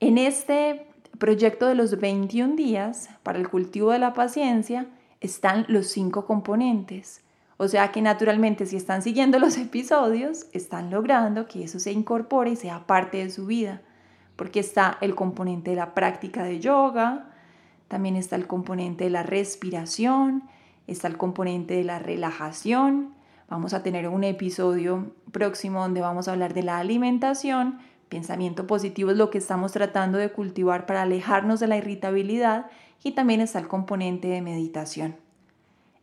En 0.00 0.18
este 0.18 0.88
proyecto 1.20 1.68
de 1.68 1.76
los 1.76 2.00
21 2.00 2.56
días 2.56 3.10
para 3.22 3.38
el 3.38 3.48
cultivo 3.48 3.92
de 3.92 4.00
la 4.00 4.12
paciencia 4.12 4.86
están 5.20 5.64
los 5.68 5.86
cinco 5.86 6.26
componentes. 6.26 7.22
O 7.58 7.68
sea 7.68 7.92
que 7.92 8.02
naturalmente 8.02 8.66
si 8.66 8.74
están 8.74 9.02
siguiendo 9.02 9.38
los 9.38 9.56
episodios, 9.68 10.46
están 10.52 10.90
logrando 10.90 11.46
que 11.46 11.62
eso 11.62 11.78
se 11.78 11.92
incorpore 11.92 12.50
y 12.50 12.56
sea 12.56 12.88
parte 12.88 13.18
de 13.18 13.30
su 13.30 13.46
vida. 13.46 13.82
Porque 14.34 14.58
está 14.58 14.98
el 15.00 15.14
componente 15.14 15.70
de 15.70 15.76
la 15.76 15.94
práctica 15.94 16.42
de 16.42 16.58
yoga, 16.58 17.30
también 17.86 18.16
está 18.16 18.34
el 18.34 18.48
componente 18.48 19.04
de 19.04 19.10
la 19.10 19.22
respiración, 19.22 20.42
está 20.88 21.06
el 21.06 21.16
componente 21.16 21.74
de 21.74 21.84
la 21.84 22.00
relajación. 22.00 23.14
Vamos 23.48 23.74
a 23.74 23.82
tener 23.82 24.08
un 24.08 24.24
episodio 24.24 25.14
próximo 25.30 25.80
donde 25.80 26.00
vamos 26.00 26.28
a 26.28 26.32
hablar 26.32 26.54
de 26.54 26.62
la 26.62 26.78
alimentación. 26.78 27.78
Pensamiento 28.08 28.66
positivo 28.66 29.10
es 29.10 29.16
lo 29.16 29.30
que 29.30 29.38
estamos 29.38 29.72
tratando 29.72 30.18
de 30.18 30.30
cultivar 30.30 30.86
para 30.86 31.02
alejarnos 31.02 31.60
de 31.60 31.66
la 31.66 31.76
irritabilidad 31.76 32.66
y 33.02 33.12
también 33.12 33.40
está 33.40 33.58
el 33.58 33.68
componente 33.68 34.28
de 34.28 34.42
meditación. 34.42 35.16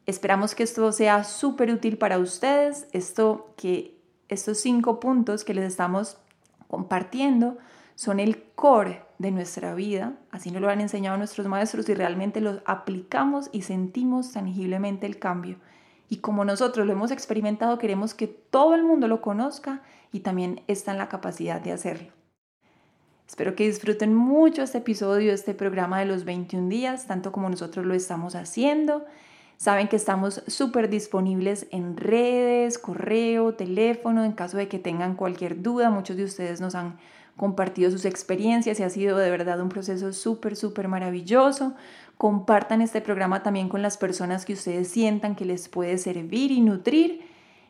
Esperamos 0.06 0.56
que 0.56 0.64
esto 0.64 0.92
sea 0.92 1.24
súper 1.24 1.72
útil 1.72 1.98
para 1.98 2.18
ustedes, 2.18 2.88
esto 2.94 3.54
que 3.58 3.96
estos 4.28 4.60
cinco 4.60 5.00
puntos 5.00 5.44
que 5.44 5.54
les 5.54 5.66
estamos 5.66 6.18
compartiendo 6.68 7.58
son 7.96 8.20
el 8.20 8.44
core 8.56 9.04
de 9.18 9.32
nuestra 9.32 9.74
vida, 9.74 10.14
así 10.32 10.52
nos 10.52 10.62
lo 10.62 10.70
han 10.70 10.82
enseñado 10.82 11.18
nuestros 11.18 11.48
maestros 11.48 11.90
y 11.90 11.94
realmente 11.94 12.42
los 12.42 12.62
aplicamos 12.66 13.50
y 13.52 13.64
sentimos 13.64 14.32
tangiblemente 14.32 15.06
el 15.06 15.20
cambio. 15.20 15.58
Y 16.10 16.18
como 16.18 16.44
nosotros 16.44 16.88
lo 16.88 16.94
hemos 16.94 17.12
experimentado, 17.12 17.78
queremos 17.78 18.14
que 18.14 18.28
todo 18.28 18.74
el 18.74 18.84
mundo 18.84 19.08
lo 19.08 19.22
conozca 19.22 19.84
y 20.12 20.22
también 20.22 20.62
está 20.68 20.92
en 20.92 20.98
la 20.98 21.08
capacidad 21.08 21.62
de 21.62 21.72
hacerlo. 21.72 22.12
Espero 23.28 23.56
que 23.56 23.68
disfruten 23.68 24.16
mucho 24.16 24.64
este 24.64 24.80
episodio, 24.80 25.32
este 25.32 25.54
programa 25.54 26.00
de 26.00 26.08
los 26.08 26.26
21 26.26 26.68
días, 26.68 27.06
tanto 27.06 27.32
como 27.32 27.48
nosotros 27.48 27.86
lo 27.86 27.94
estamos 27.94 28.34
haciendo. 28.34 29.06
Saben 29.58 29.88
que 29.88 29.98
estamos 29.98 30.42
súper 30.48 30.90
disponibles 30.90 31.68
en 31.70 31.96
redes, 31.96 32.80
correo, 32.80 33.54
teléfono, 33.54 34.24
en 34.24 34.32
caso 34.32 34.58
de 34.58 34.68
que 34.68 34.80
tengan 34.80 35.16
cualquier 35.16 35.62
duda. 35.62 35.92
Muchos 35.92 36.18
de 36.18 36.24
ustedes 36.24 36.60
nos 36.60 36.74
han 36.74 36.98
compartido 37.40 37.90
sus 37.90 38.06
experiencias 38.06 38.80
y 38.80 38.84
ha 38.84 38.90
sido 38.92 39.18
de 39.18 39.32
verdad 39.32 39.60
un 39.62 39.70
proceso 39.70 40.14
súper, 40.14 40.56
súper 40.56 40.88
maravilloso. 40.88 41.74
Compartan 42.18 42.82
este 42.82 43.02
programa 43.02 43.42
también 43.42 43.70
con 43.70 43.82
las 43.82 43.98
personas 43.98 44.46
que 44.46 44.54
ustedes 44.54 44.90
sientan 44.90 45.36
que 45.36 45.46
les 45.46 45.70
puede 45.70 45.98
servir 45.98 46.52
y 46.52 46.62
nutrir. 46.62 47.22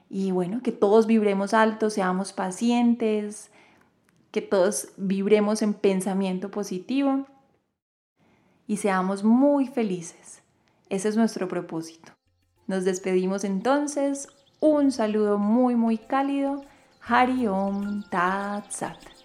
Y 0.10 0.32
bueno, 0.32 0.62
que 0.64 0.72
todos 0.72 1.06
vibremos 1.06 1.54
alto, 1.54 1.92
seamos 1.92 2.34
pacientes, 2.34 3.52
que 4.32 4.42
todos 4.42 4.90
vibremos 4.98 5.62
en 5.62 5.76
pensamiento 5.76 6.50
positivo 6.50 7.28
y 8.68 8.78
seamos 8.78 9.24
muy 9.24 9.68
felices. 9.68 10.42
Ese 10.90 11.10
es 11.10 11.16
nuestro 11.16 11.48
propósito. 11.48 12.12
Nos 12.66 12.86
despedimos 12.86 13.44
entonces. 13.44 14.28
Un 14.60 14.92
saludo 14.92 15.38
muy, 15.38 15.76
muy 15.76 16.00
cálido. 16.00 16.66
Hari 17.02 17.48
Om 17.48 18.04
Tat 18.10 18.70
Sat. 18.72 19.19